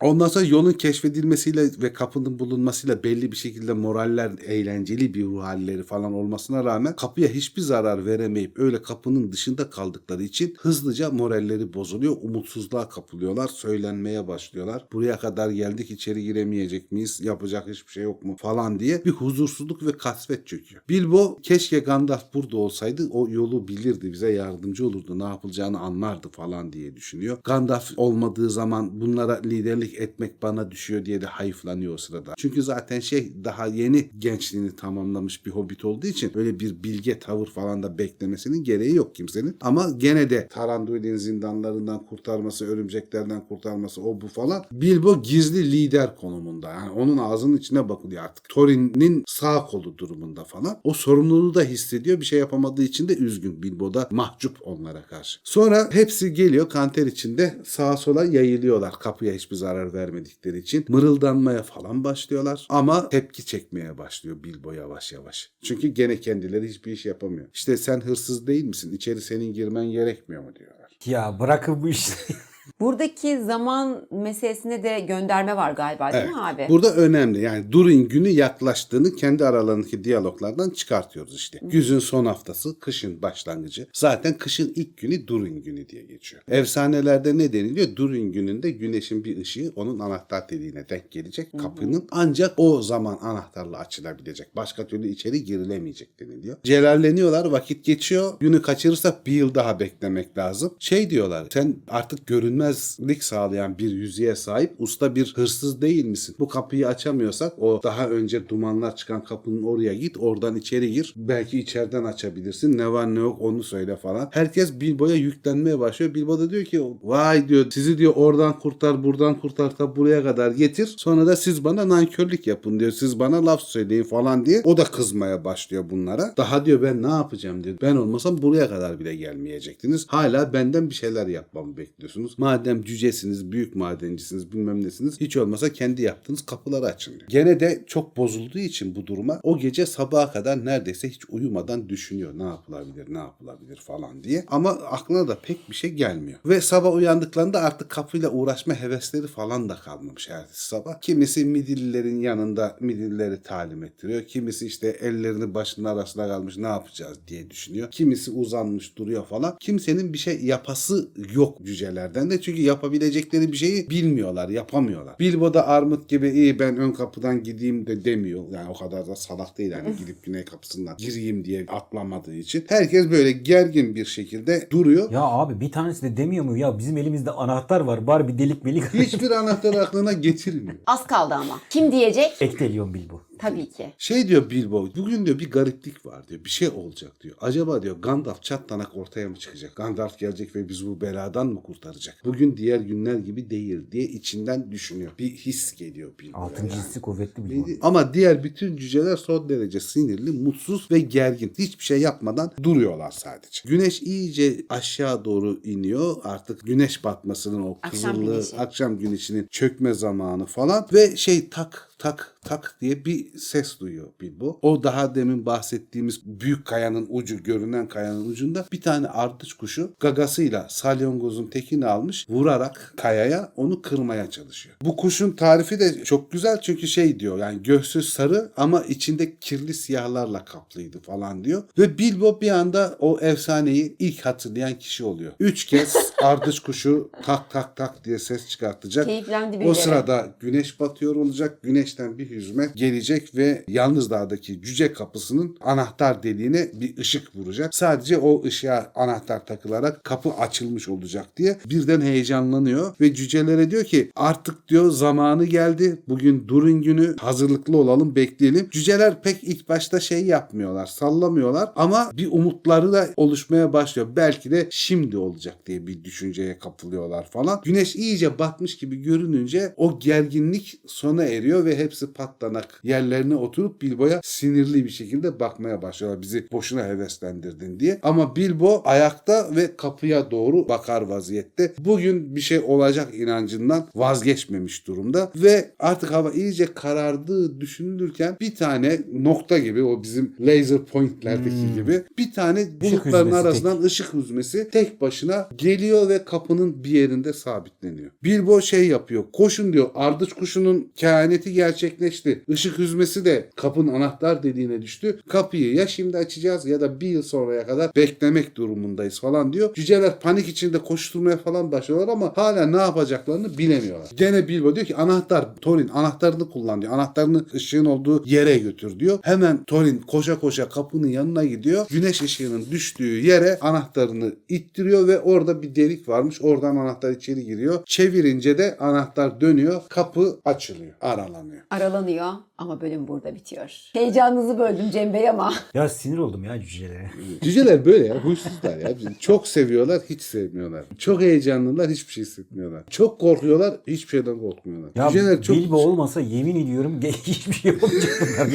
Ondan 0.00 0.28
sonra 0.28 0.44
yolun 0.44 0.72
keşfedilmesiyle 0.72 1.70
ve 1.82 1.92
kapının 1.92 2.38
bulunmasıyla 2.38 3.02
belli 3.04 3.32
bir 3.32 3.36
şekilde 3.36 3.72
moraller, 3.72 4.32
eğlenceli 4.46 5.14
bir 5.14 5.24
ruh 5.24 5.42
halleri 5.42 5.82
falan 5.82 6.12
olmasına 6.12 6.64
rağmen 6.64 6.96
kapıya 6.96 7.28
hiçbir 7.28 7.62
zarar 7.62 8.06
veremeyip 8.06 8.58
öyle 8.58 8.82
kapının 8.82 9.32
dışında 9.32 9.70
kaldıkları 9.70 10.22
için 10.22 10.54
hızlıca 10.58 11.10
moralleri 11.10 11.74
bozuluyor. 11.74 12.16
Umutsuzluğa 12.22 12.88
kapılıyorlar. 12.88 13.48
Söylenmeye 13.48 14.28
başlıyorlar. 14.28 14.86
Buraya 14.92 15.18
kadar 15.18 15.50
geldik 15.50 15.90
içeri 15.90 16.22
giremeyecek 16.22 16.92
miyiz? 16.92 17.20
Yapacak 17.20 17.68
hiçbir 17.68 17.92
şey 17.92 18.02
yok 18.02 18.24
mu? 18.24 18.36
Falan 18.38 18.80
diye 18.80 19.04
bir 19.04 19.10
huzursuzluk 19.10 19.86
ve 19.86 19.92
kasvet 19.92 20.46
çöküyor. 20.46 20.82
Bilbo 20.88 21.38
keşke 21.42 21.78
Gandalf 21.78 22.34
burada 22.42 22.56
olsaydı 22.56 23.08
o 23.10 23.28
yolu 23.28 23.68
bilirdi. 23.68 24.12
Bize 24.12 24.32
yardımcı 24.32 24.86
olurdu. 24.86 25.18
Ne 25.18 25.24
yapılacağını 25.24 25.78
anlardı 25.78 26.28
falan 26.28 26.72
diye 26.72 26.96
düşünüyor. 26.96 27.38
Gandalf 27.44 27.90
olmadığı 27.96 28.50
zaman 28.50 29.00
bunlara 29.00 29.40
liderlik 29.44 29.94
etmek 30.00 30.42
bana 30.42 30.70
düşüyor 30.70 31.04
diye 31.04 31.20
de 31.20 31.26
hayıflanıyor 31.26 31.94
o 31.94 31.96
sırada. 31.96 32.34
Çünkü 32.38 32.62
zaten 32.62 33.00
şey 33.00 33.32
daha 33.44 33.66
yeni 33.66 34.10
gençliğini 34.18 34.76
tamamlamış 34.76 35.46
bir 35.46 35.50
hobbit 35.50 35.84
olduğu 35.84 36.06
için 36.06 36.32
öyle 36.34 36.60
bir 36.60 36.82
bilge 36.84 37.18
tavır 37.18 37.46
falan 37.46 37.82
da 37.82 37.98
beklemesinin 37.98 38.64
gereği 38.64 38.94
yok 38.94 39.14
kimsenin. 39.14 39.56
Ama 39.60 39.90
gene 39.96 40.30
de 40.30 40.48
Taranduil'in 40.48 41.16
zindanlarından 41.16 42.06
kurtarması, 42.06 42.66
örümceklerden 42.66 43.48
kurtarması 43.48 44.02
o 44.02 44.20
bu 44.20 44.28
falan. 44.28 44.64
Bilbo 44.72 45.22
gizli 45.22 45.72
lider 45.72 46.16
konumunda. 46.16 46.70
Yani 46.70 46.90
onun 46.90 47.18
ağzının 47.18 47.56
içine 47.56 47.88
bakılıyor 47.88 48.24
artık. 48.24 48.48
Thorin'in 48.48 49.24
sağ 49.26 49.66
kolu 49.66 49.98
durumunda 49.98 50.44
falan. 50.44 50.80
O 50.84 50.92
sorumluluğu 50.92 51.54
da 51.54 51.62
hissediyor. 51.62 52.19
Bir 52.20 52.24
şey 52.24 52.38
yapamadığı 52.38 52.82
için 52.82 53.08
de 53.08 53.16
üzgün. 53.16 53.62
Bilbo 53.62 53.94
da 53.94 54.08
mahcup 54.10 54.58
onlara 54.62 55.02
karşı. 55.02 55.38
Sonra 55.44 55.88
hepsi 55.92 56.32
geliyor 56.32 56.68
kanter 56.68 57.06
içinde 57.06 57.58
sağa 57.64 57.96
sola 57.96 58.24
yayılıyorlar. 58.24 58.92
Kapıya 59.00 59.34
hiçbir 59.34 59.56
zarar 59.56 59.92
vermedikleri 59.92 60.58
için. 60.58 60.84
Mırıldanmaya 60.88 61.62
falan 61.62 62.04
başlıyorlar. 62.04 62.66
Ama 62.68 63.08
tepki 63.08 63.46
çekmeye 63.46 63.98
başlıyor 63.98 64.42
Bilbo 64.44 64.72
yavaş 64.72 65.12
yavaş. 65.12 65.50
Çünkü 65.62 65.88
gene 65.88 66.20
kendileri 66.20 66.68
hiçbir 66.68 66.92
iş 66.92 67.06
yapamıyor. 67.06 67.46
İşte 67.54 67.76
sen 67.76 68.00
hırsız 68.00 68.46
değil 68.46 68.64
misin? 68.64 68.92
İçeri 68.92 69.20
senin 69.20 69.52
girmen 69.52 69.86
gerekmiyor 69.86 70.42
mu 70.42 70.56
diyorlar. 70.56 70.90
Ya 71.06 71.36
bırakın 71.40 71.82
bu 71.82 71.88
işleri. 71.88 72.38
Buradaki 72.80 73.38
zaman 73.42 74.06
meselesine 74.10 74.82
de 74.82 75.00
gönderme 75.00 75.56
var 75.56 75.72
galiba 75.72 76.12
değil 76.12 76.24
Evet. 76.24 76.34
mi 76.34 76.40
abi? 76.42 76.66
Burada 76.68 76.94
önemli. 76.94 77.40
Yani 77.40 77.72
Durin 77.72 78.08
günü 78.08 78.28
yaklaştığını 78.28 79.16
kendi 79.16 79.44
aralarındaki 79.44 80.04
diyaloglardan 80.04 80.70
çıkartıyoruz 80.70 81.34
işte. 81.34 81.58
Güzün 81.62 81.98
son 81.98 82.24
haftası, 82.26 82.78
kışın 82.78 83.22
başlangıcı. 83.22 83.86
Zaten 83.92 84.38
kışın 84.38 84.72
ilk 84.76 84.96
günü 84.96 85.26
Durin 85.26 85.62
günü 85.62 85.88
diye 85.88 86.02
geçiyor. 86.02 86.42
Efsanelerde 86.48 87.38
ne 87.38 87.52
deniliyor? 87.52 87.96
Durin 87.96 88.32
gününde 88.32 88.70
güneşin 88.70 89.24
bir 89.24 89.38
ışığı 89.40 89.72
onun 89.76 89.98
anahtar 89.98 90.48
deliğine 90.48 90.88
denk 90.88 91.10
gelecek 91.10 91.58
kapının. 91.58 92.08
Ancak 92.10 92.54
o 92.56 92.82
zaman 92.82 93.18
anahtarla 93.22 93.78
açılabilecek. 93.78 94.56
Başka 94.56 94.86
türlü 94.86 95.08
içeri 95.08 95.44
girilemeyecek 95.44 96.20
deniliyor. 96.20 96.56
Celalleniyorlar, 96.64 97.44
vakit 97.44 97.84
geçiyor. 97.84 98.32
Günü 98.40 98.62
kaçırırsak 98.62 99.26
bir 99.26 99.32
yıl 99.32 99.54
daha 99.54 99.80
beklemek 99.80 100.38
lazım. 100.38 100.74
Şey 100.78 101.10
diyorlar, 101.10 101.46
sen 101.52 101.76
artık 101.88 102.26
görünmezlik 102.60 103.24
sağlayan 103.24 103.78
bir 103.78 103.90
yüzeye 103.90 104.36
sahip 104.36 104.74
usta 104.78 105.14
bir 105.14 105.32
hırsız 105.36 105.82
değil 105.82 106.04
misin? 106.04 106.36
Bu 106.38 106.48
kapıyı 106.48 106.88
açamıyorsak 106.88 107.52
o 107.58 107.80
daha 107.82 108.08
önce 108.08 108.48
dumanlar 108.48 108.96
çıkan 108.96 109.24
kapının 109.24 109.62
oraya 109.62 109.94
git 109.94 110.16
oradan 110.18 110.56
içeri 110.56 110.92
gir. 110.92 111.14
Belki 111.16 111.58
içeriden 111.58 112.04
açabilirsin. 112.04 112.78
Ne 112.78 112.92
var 112.92 113.14
ne 113.14 113.18
yok 113.18 113.40
onu 113.40 113.62
söyle 113.62 113.96
falan. 113.96 114.28
Herkes 114.32 114.80
Bilbo'ya 114.80 115.14
yüklenmeye 115.16 115.78
başlıyor. 115.78 116.14
Bilbo 116.14 116.38
da 116.38 116.50
diyor 116.50 116.64
ki 116.64 116.82
vay 117.02 117.48
diyor 117.48 117.66
sizi 117.70 117.98
diyor 117.98 118.12
oradan 118.16 118.58
kurtar 118.58 119.04
buradan 119.04 119.40
kurtar 119.40 119.76
ta 119.76 119.96
buraya 119.96 120.22
kadar 120.22 120.50
getir. 120.50 120.94
Sonra 120.98 121.26
da 121.26 121.36
siz 121.36 121.64
bana 121.64 121.88
nankörlük 121.88 122.46
yapın 122.46 122.80
diyor. 122.80 122.90
Siz 122.90 123.18
bana 123.18 123.46
laf 123.46 123.60
söyleyin 123.60 124.02
falan 124.02 124.46
diye. 124.46 124.62
O 124.64 124.76
da 124.76 124.84
kızmaya 124.84 125.44
başlıyor 125.44 125.84
bunlara. 125.90 126.34
Daha 126.36 126.66
diyor 126.66 126.82
ben 126.82 127.02
ne 127.02 127.10
yapacağım 127.10 127.64
diyor. 127.64 127.76
Ben 127.82 127.96
olmasam 127.96 128.42
buraya 128.42 128.68
kadar 128.68 129.00
bile 129.00 129.16
gelmeyecektiniz. 129.16 130.06
Hala 130.08 130.52
benden 130.52 130.90
bir 130.90 130.94
şeyler 130.94 131.26
yapmamı 131.26 131.76
bekliyorsunuz. 131.76 132.38
Madem 132.40 132.82
cücesiniz, 132.82 133.52
büyük 133.52 133.76
madencisiniz, 133.76 134.52
bilmem 134.52 134.84
nesiniz. 134.84 135.20
Hiç 135.20 135.36
olmasa 135.36 135.72
kendi 135.72 136.02
yaptığınız 136.02 136.46
kapıları 136.46 136.86
açın 136.86 137.18
diyor. 137.18 137.28
Gene 137.28 137.60
de 137.60 137.84
çok 137.86 138.16
bozulduğu 138.16 138.58
için 138.58 138.94
bu 138.94 139.06
duruma 139.06 139.40
o 139.42 139.58
gece 139.58 139.86
sabaha 139.86 140.32
kadar 140.32 140.64
neredeyse 140.64 141.08
hiç 141.08 141.20
uyumadan 141.28 141.88
düşünüyor. 141.88 142.38
Ne 142.38 142.42
yapılabilir, 142.42 143.14
ne 143.14 143.18
yapılabilir 143.18 143.76
falan 143.76 144.24
diye. 144.24 144.44
Ama 144.48 144.70
aklına 144.70 145.28
da 145.28 145.38
pek 145.42 145.70
bir 145.70 145.74
şey 145.74 145.90
gelmiyor. 145.90 146.38
Ve 146.46 146.60
sabah 146.60 146.94
uyandıklarında 146.94 147.60
artık 147.60 147.90
kapıyla 147.90 148.30
uğraşma 148.30 148.74
hevesleri 148.74 149.26
falan 149.26 149.68
da 149.68 149.74
kalmamış 149.74 150.28
ertesi 150.28 150.68
sabah. 150.68 151.00
Kimisi 151.00 151.44
midillilerin 151.44 152.20
yanında 152.20 152.76
midillileri 152.80 153.42
talim 153.42 153.84
ettiriyor. 153.84 154.22
Kimisi 154.22 154.66
işte 154.66 154.88
ellerini 154.88 155.54
başının 155.54 155.88
arasına 155.88 156.28
kalmış 156.28 156.56
ne 156.56 156.66
yapacağız 156.66 157.18
diye 157.28 157.50
düşünüyor. 157.50 157.90
Kimisi 157.90 158.30
uzanmış 158.30 158.96
duruyor 158.96 159.26
falan. 159.26 159.56
Kimsenin 159.60 160.12
bir 160.12 160.18
şey 160.18 160.44
yapası 160.44 161.08
yok 161.34 161.58
cücelerden 161.64 162.29
de 162.30 162.40
çünkü 162.40 162.62
yapabilecekleri 162.62 163.52
bir 163.52 163.56
şeyi 163.56 163.90
bilmiyorlar, 163.90 164.48
yapamıyorlar. 164.48 165.18
Bilbo 165.20 165.54
da 165.54 165.66
armut 165.66 166.08
gibi 166.08 166.28
iyi 166.28 166.58
ben 166.58 166.76
ön 166.76 166.92
kapıdan 166.92 167.42
gideyim 167.42 167.86
de 167.86 168.04
demiyor. 168.04 168.44
Yani 168.50 168.70
o 168.70 168.74
kadar 168.74 169.06
da 169.06 169.16
salak 169.16 169.58
değil 169.58 169.70
yani 169.70 169.96
gidip 169.98 170.22
güney 170.22 170.44
kapısından 170.44 170.96
gireyim 170.96 171.44
diye 171.44 171.66
atlamadığı 171.68 172.34
için. 172.34 172.64
Herkes 172.68 173.10
böyle 173.10 173.32
gergin 173.32 173.94
bir 173.94 174.04
şekilde 174.04 174.68
duruyor. 174.70 175.12
ya 175.12 175.22
abi 175.22 175.60
bir 175.60 175.72
tanesi 175.72 176.02
de 176.02 176.16
demiyor 176.16 176.44
mu 176.44 176.56
ya 176.56 176.78
bizim 176.78 176.96
elimizde 176.96 177.30
anahtar 177.30 177.80
var 177.80 178.06
bari 178.06 178.28
bir 178.28 178.38
delik 178.38 178.64
melik 178.64 178.84
Hiçbir 178.94 179.30
anahtar 179.30 179.74
aklına 179.74 180.12
getirmiyor. 180.12 180.78
Az 180.86 181.06
kaldı 181.06 181.34
ama. 181.34 181.60
Kim 181.70 181.92
diyecek? 181.92 182.32
Ekteliyon 182.40 182.94
Bilbo. 182.94 183.29
Tabii 183.40 183.70
ki. 183.70 183.92
Şey 183.98 184.28
diyor 184.28 184.50
Bilbo, 184.50 184.88
bugün 184.96 185.26
diyor 185.26 185.38
bir 185.38 185.50
gariplik 185.50 186.06
var 186.06 186.28
diyor. 186.28 186.44
Bir 186.44 186.50
şey 186.50 186.68
olacak 186.68 187.12
diyor. 187.22 187.36
Acaba 187.40 187.82
diyor 187.82 187.96
Gandalf 188.02 188.42
çatlanak 188.42 188.96
ortaya 188.96 189.28
mı 189.28 189.36
çıkacak? 189.36 189.76
Gandalf 189.76 190.18
gelecek 190.18 190.56
ve 190.56 190.68
bizi 190.68 190.86
bu 190.86 191.00
beladan 191.00 191.46
mı 191.46 191.62
kurtaracak? 191.62 192.16
Bugün 192.24 192.56
diğer 192.56 192.80
günler 192.80 193.14
gibi 193.14 193.50
değil 193.50 193.80
diye 193.92 194.04
içinden 194.04 194.72
düşünüyor. 194.72 195.12
Bir 195.18 195.30
his 195.30 195.74
geliyor 195.74 196.10
Bilbo'ya. 196.18 196.44
Altıncı 196.44 196.76
yani. 196.76 196.84
hissi 196.84 197.00
kuvvetli 197.00 197.50
Bilbo. 197.50 197.66
Ama 197.80 198.14
diğer 198.14 198.44
bütün 198.44 198.76
cüceler 198.76 199.16
son 199.16 199.48
derece 199.48 199.80
sinirli, 199.80 200.30
mutsuz 200.30 200.90
ve 200.90 200.98
gergin. 201.00 201.52
Hiçbir 201.58 201.84
şey 201.84 202.00
yapmadan 202.00 202.52
duruyorlar 202.62 203.10
sadece. 203.10 203.60
Güneş 203.68 204.02
iyice 204.02 204.64
aşağı 204.68 205.24
doğru 205.24 205.60
iniyor. 205.64 206.16
Artık 206.24 206.66
güneş 206.66 207.04
batmasının 207.04 207.62
o 207.62 207.78
Akşam 207.82 208.12
kızıllığı, 208.12 208.32
güneşi. 208.34 208.56
akşam 208.56 208.98
güneşinin 208.98 209.46
çökme 209.50 209.94
zamanı 209.94 210.46
falan 210.46 210.86
ve 210.92 211.16
şey 211.16 211.48
tak 211.48 211.90
tak 211.98 212.36
tak 212.44 212.76
diye 212.80 213.04
bir 213.04 213.29
bir 213.34 213.38
ses 213.38 213.80
duyuyor 213.80 214.08
Bilbo. 214.20 214.58
O 214.62 214.82
daha 214.82 215.14
demin 215.14 215.46
bahsettiğimiz 215.46 216.20
büyük 216.24 216.64
kayanın 216.64 217.06
ucu, 217.10 217.42
görünen 217.42 217.88
kayanın 217.88 218.30
ucunda 218.30 218.66
bir 218.72 218.80
tane 218.80 219.08
ardıç 219.08 219.52
kuşu 219.52 219.92
gagasıyla 220.00 220.66
salyangozun 220.70 221.46
tekini 221.46 221.86
almış 221.86 222.26
vurarak 222.28 222.94
kayaya 222.96 223.52
onu 223.56 223.82
kırmaya 223.82 224.30
çalışıyor. 224.30 224.76
Bu 224.82 224.96
kuşun 224.96 225.32
tarifi 225.32 225.80
de 225.80 226.04
çok 226.04 226.32
güzel 226.32 226.60
çünkü 226.60 226.86
şey 226.86 227.20
diyor 227.20 227.38
yani 227.38 227.62
göğsü 227.62 228.02
sarı 228.02 228.52
ama 228.56 228.82
içinde 228.82 229.36
kirli 229.36 229.74
siyahlarla 229.74 230.44
kaplıydı 230.44 231.00
falan 231.00 231.44
diyor. 231.44 231.62
Ve 231.78 231.98
Bilbo 231.98 232.40
bir 232.40 232.50
anda 232.50 232.96
o 232.98 233.18
efsaneyi 233.20 233.96
ilk 233.98 234.26
hatırlayan 234.26 234.78
kişi 234.78 235.04
oluyor. 235.04 235.32
Üç 235.40 235.64
kez 235.64 235.96
ardıç 236.22 236.60
kuşu 236.60 237.10
tak 237.26 237.50
tak 237.50 237.76
tak 237.76 238.04
diye 238.04 238.18
ses 238.18 238.48
çıkartacak. 238.48 239.06
Keyiflendi 239.06 239.64
O 239.64 239.74
sırada 239.74 240.34
güneş 240.40 240.80
batıyor 240.80 241.16
olacak. 241.16 241.62
Güneşten 241.62 242.18
bir 242.18 242.30
hüzme 242.30 242.70
gelecek 242.74 243.19
ve 243.34 243.64
Yalnız 243.68 244.10
Dağ'daki 244.10 244.62
cüce 244.62 244.92
kapısının 244.92 245.56
anahtar 245.60 246.22
deliğine 246.22 246.70
bir 246.74 246.98
ışık 246.98 247.36
vuracak. 247.36 247.74
Sadece 247.74 248.18
o 248.18 248.44
ışığa 248.44 248.92
anahtar 248.94 249.46
takılarak 249.46 250.04
kapı 250.04 250.30
açılmış 250.30 250.88
olacak 250.88 251.26
diye 251.36 251.56
birden 251.70 252.00
heyecanlanıyor 252.00 252.94
ve 253.00 253.14
cücelere 253.14 253.70
diyor 253.70 253.84
ki 253.84 254.10
artık 254.16 254.68
diyor 254.68 254.90
zamanı 254.90 255.44
geldi. 255.44 256.02
Bugün 256.08 256.48
durun 256.48 256.82
günü 256.82 257.16
hazırlıklı 257.16 257.76
olalım 257.76 258.14
bekleyelim. 258.16 258.68
Cüceler 258.70 259.22
pek 259.22 259.44
ilk 259.44 259.68
başta 259.68 260.00
şey 260.00 260.26
yapmıyorlar 260.26 260.86
sallamıyorlar 260.86 261.72
ama 261.76 262.10
bir 262.16 262.28
umutları 262.32 262.92
da 262.92 263.08
oluşmaya 263.16 263.72
başlıyor. 263.72 264.08
Belki 264.16 264.50
de 264.50 264.68
şimdi 264.70 265.16
olacak 265.16 265.56
diye 265.66 265.86
bir 265.86 266.04
düşünceye 266.04 266.58
kapılıyorlar 266.58 267.30
falan. 267.30 267.60
Güneş 267.64 267.96
iyice 267.96 268.38
batmış 268.38 268.76
gibi 268.76 269.02
görününce 269.02 269.74
o 269.76 269.98
gerginlik 269.98 270.80
sona 270.86 271.24
eriyor 271.24 271.64
ve 271.64 271.78
hepsi 271.78 272.12
patlanak 272.12 272.80
yerlerine 273.00 273.34
oturup 273.34 273.82
Bilbo'ya 273.82 274.20
sinirli 274.24 274.84
bir 274.84 274.90
şekilde 274.90 275.40
bakmaya 275.40 275.82
başlıyorlar. 275.82 276.22
Bizi 276.22 276.46
boşuna 276.52 276.84
heveslendirdin 276.84 277.80
diye. 277.80 277.98
Ama 278.02 278.36
Bilbo 278.36 278.82
ayakta 278.84 279.56
ve 279.56 279.76
kapıya 279.76 280.30
doğru 280.30 280.68
bakar 280.68 281.02
vaziyette. 281.02 281.72
Bugün 281.78 282.36
bir 282.36 282.40
şey 282.40 282.58
olacak 282.58 283.14
inancından 283.14 283.88
vazgeçmemiş 283.94 284.86
durumda 284.86 285.32
ve 285.36 285.70
artık 285.78 286.10
hava 286.12 286.30
iyice 286.30 286.66
karardığı 286.74 287.60
düşünülürken 287.60 288.36
bir 288.40 288.54
tane 288.54 289.00
nokta 289.12 289.58
gibi 289.58 289.82
o 289.82 290.02
bizim 290.02 290.34
laser 290.40 290.78
pointlerdeki 290.78 291.74
gibi 291.74 292.02
bir 292.18 292.32
tane 292.32 292.80
bulutların 292.80 293.32
arasından 293.32 293.82
ışık 293.82 294.14
hüzmesi 294.14 294.70
tek 294.70 295.00
başına 295.00 295.48
geliyor 295.56 296.08
ve 296.08 296.24
kapının 296.24 296.84
bir 296.84 296.90
yerinde 296.90 297.32
sabitleniyor. 297.32 298.10
Bilbo 298.24 298.60
şey 298.60 298.88
yapıyor. 298.88 299.24
Koşun 299.32 299.72
diyor. 299.72 299.90
Ardıç 299.94 300.32
kuşunun 300.32 300.92
kehaneti 300.96 301.52
gerçekleşti. 301.52 302.42
Işık 302.48 302.78
hüzmesi 302.78 302.89
de 302.98 303.50
kapının 303.56 303.94
anahtar 303.94 304.42
dediğine 304.42 304.82
düştü. 304.82 305.20
Kapıyı 305.28 305.74
ya 305.74 305.86
şimdi 305.86 306.16
açacağız 306.16 306.66
ya 306.66 306.80
da 306.80 307.00
bir 307.00 307.08
yıl 307.08 307.22
sonraya 307.22 307.66
kadar 307.66 307.90
beklemek 307.96 308.56
durumundayız 308.56 309.20
falan 309.20 309.52
diyor. 309.52 309.74
Cüceler 309.74 310.20
panik 310.20 310.48
içinde 310.48 310.78
koşturmaya 310.78 311.36
falan 311.36 311.72
başlıyorlar 311.72 312.08
ama 312.08 312.32
hala 312.36 312.66
ne 312.66 312.76
yapacaklarını 312.76 313.58
bilemiyorlar. 313.58 314.10
Gene 314.16 314.48
Bilbo 314.48 314.76
diyor 314.76 314.86
ki 314.86 314.96
anahtar 314.96 315.56
Thorin 315.60 315.88
anahtarını 315.88 316.50
kullan 316.50 316.82
diyor. 316.82 316.92
Anahtarını 316.92 317.44
ışığın 317.54 317.84
olduğu 317.84 318.22
yere 318.26 318.58
götür 318.58 319.00
diyor. 319.00 319.18
Hemen 319.22 319.64
Thorin 319.64 319.98
koşa 319.98 320.40
koşa 320.40 320.68
kapının 320.68 321.08
yanına 321.08 321.44
gidiyor. 321.44 321.86
Güneş 321.90 322.22
ışığının 322.22 322.66
düştüğü 322.70 323.26
yere 323.26 323.58
anahtarını 323.60 324.32
ittiriyor 324.48 325.08
ve 325.08 325.20
orada 325.20 325.62
bir 325.62 325.74
delik 325.74 326.08
varmış. 326.08 326.42
Oradan 326.42 326.76
anahtar 326.76 327.10
içeri 327.10 327.44
giriyor. 327.44 327.82
Çevirince 327.86 328.58
de 328.58 328.76
anahtar 328.80 329.40
dönüyor. 329.40 329.82
Kapı 329.88 330.38
açılıyor. 330.44 330.92
Aralanıyor. 331.00 331.62
Aralanıyor 331.70 332.32
ama 332.60 332.80
bölüm 332.80 333.08
burada 333.08 333.34
bitiyor. 333.34 333.90
Heyecanınızı 333.92 334.58
böldüm 334.58 334.90
Cem 334.90 335.14
Bey 335.14 335.28
ama. 335.28 335.54
Ya 335.74 335.88
sinir 335.88 336.18
oldum 336.18 336.44
ya 336.44 336.60
cücelere. 336.60 337.10
Cüceler 337.42 337.84
böyle 337.84 338.06
ya. 338.06 338.24
Huysuzlar 338.24 338.76
ya. 338.76 338.90
Çok 339.20 339.48
seviyorlar, 339.48 340.02
hiç 340.10 340.22
sevmiyorlar. 340.22 340.84
Çok 340.98 341.20
heyecanlılar, 341.20 341.90
hiçbir 341.90 342.12
şey 342.12 342.24
hissetmiyorlar. 342.24 342.84
Çok 342.90 343.20
korkuyorlar, 343.20 343.76
hiçbir 343.86 344.08
şeyden 344.08 344.38
korkmuyorlar. 344.38 344.90
Ya 344.94 345.08
Cüceler 345.08 345.42
çok... 345.42 345.56
Bilbo 345.56 345.76
olmasa 345.76 346.20
yemin 346.20 346.64
ediyorum 346.64 347.00
hiçbir 347.26 347.52
şey 347.52 347.70
olmayacak 347.70 348.10
bunlar. 348.20 348.48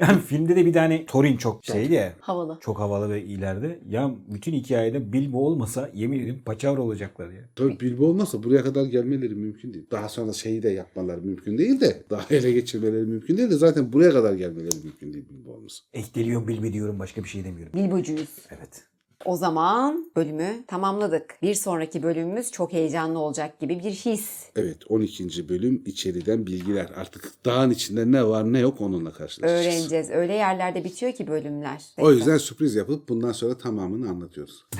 yani 0.00 0.20
filmde 0.26 0.56
de 0.56 0.66
bir 0.66 0.72
tane 0.72 1.06
Thorin 1.06 1.36
çok 1.36 1.64
şeydi 1.64 1.94
ya. 1.94 2.12
Havalı. 2.20 2.58
Çok 2.60 2.78
havalı 2.78 3.10
ve 3.10 3.22
ileride. 3.22 3.78
Ya 3.90 4.10
bütün 4.28 4.52
hikayede 4.52 5.12
Bilbo 5.12 5.38
olmasa 5.38 5.90
yemin 5.94 6.20
ederim 6.20 6.42
paçavra 6.44 6.82
olacaklar 6.82 7.30
ya. 7.30 7.42
Tabii 7.56 7.80
Bilbo 7.80 8.06
olmasa 8.06 8.42
buraya 8.42 8.62
kadar 8.62 8.84
gelmeleri 8.84 9.34
mümkün 9.34 9.74
değil. 9.74 9.86
Daha 9.90 10.08
sonra 10.08 10.32
şeyi 10.32 10.62
de 10.62 10.70
yapmaları 10.70 11.22
mümkün 11.22 11.58
değil 11.58 11.80
de 11.80 12.02
daha 12.10 12.22
ele 12.30 12.52
geçirmeleri 12.52 12.85
mümkün 12.90 13.36
değil 13.36 13.50
de 13.50 13.56
zaten 13.56 13.92
buraya 13.92 14.12
kadar 14.12 14.34
gelmeleri 14.34 14.76
mümkün 14.84 15.12
değil 15.12 15.24
Bilbo 15.30 15.52
olmasa. 15.52 15.84
Ehteliyorum 15.92 16.48
Bilbo 16.48 16.72
diyorum 16.72 16.98
başka 16.98 17.24
bir 17.24 17.28
şey 17.28 17.44
demiyorum. 17.44 17.72
Bilbocuyuz. 17.72 18.30
Evet. 18.50 18.84
O 19.26 19.36
zaman 19.36 20.10
bölümü 20.16 20.64
tamamladık. 20.66 21.38
Bir 21.42 21.54
sonraki 21.54 22.02
bölümümüz 22.02 22.50
çok 22.50 22.72
heyecanlı 22.72 23.18
olacak 23.18 23.60
gibi 23.60 23.78
bir 23.84 23.90
his. 23.90 24.46
Evet 24.56 24.76
12. 24.88 25.48
bölüm 25.48 25.82
içeriden 25.86 26.46
bilgiler. 26.46 26.86
Artık 26.96 27.32
dağın 27.44 27.70
içinde 27.70 28.12
ne 28.12 28.26
var 28.28 28.52
ne 28.52 28.58
yok 28.58 28.80
onunla 28.80 29.12
karşılaşacağız. 29.12 29.66
Öğreneceğiz. 29.66 30.10
Öyle 30.10 30.32
yerlerde 30.34 30.84
bitiyor 30.84 31.12
ki 31.12 31.26
bölümler. 31.26 31.82
O 31.98 32.12
yüzden 32.12 32.38
sürpriz 32.38 32.74
yapıp 32.74 33.08
bundan 33.08 33.32
sonra 33.32 33.58
tamamını 33.58 34.10
anlatıyoruz. 34.10 34.66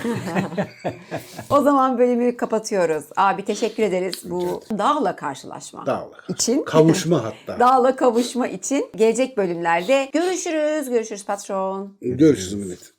O 1.50 1.62
zaman 1.62 1.98
bölümü 1.98 2.36
kapatıyoruz. 2.36 3.04
Abi 3.16 3.44
teşekkür 3.44 3.82
ederiz 3.82 4.14
bu 4.24 4.60
dağla 4.78 5.16
karşılaşma 5.16 5.86
Dağla. 5.86 6.10
için. 6.28 6.62
Kavuşma 6.62 7.24
hatta. 7.46 7.60
Dağla 7.60 7.96
kavuşma 7.96 8.48
için 8.48 8.86
gelecek 8.96 9.36
bölümlerde 9.36 10.08
görüşürüz. 10.12 10.90
Görüşürüz 10.90 11.24
patron. 11.24 11.96
Görüşürüz 12.00 12.54
millet. 12.54 12.95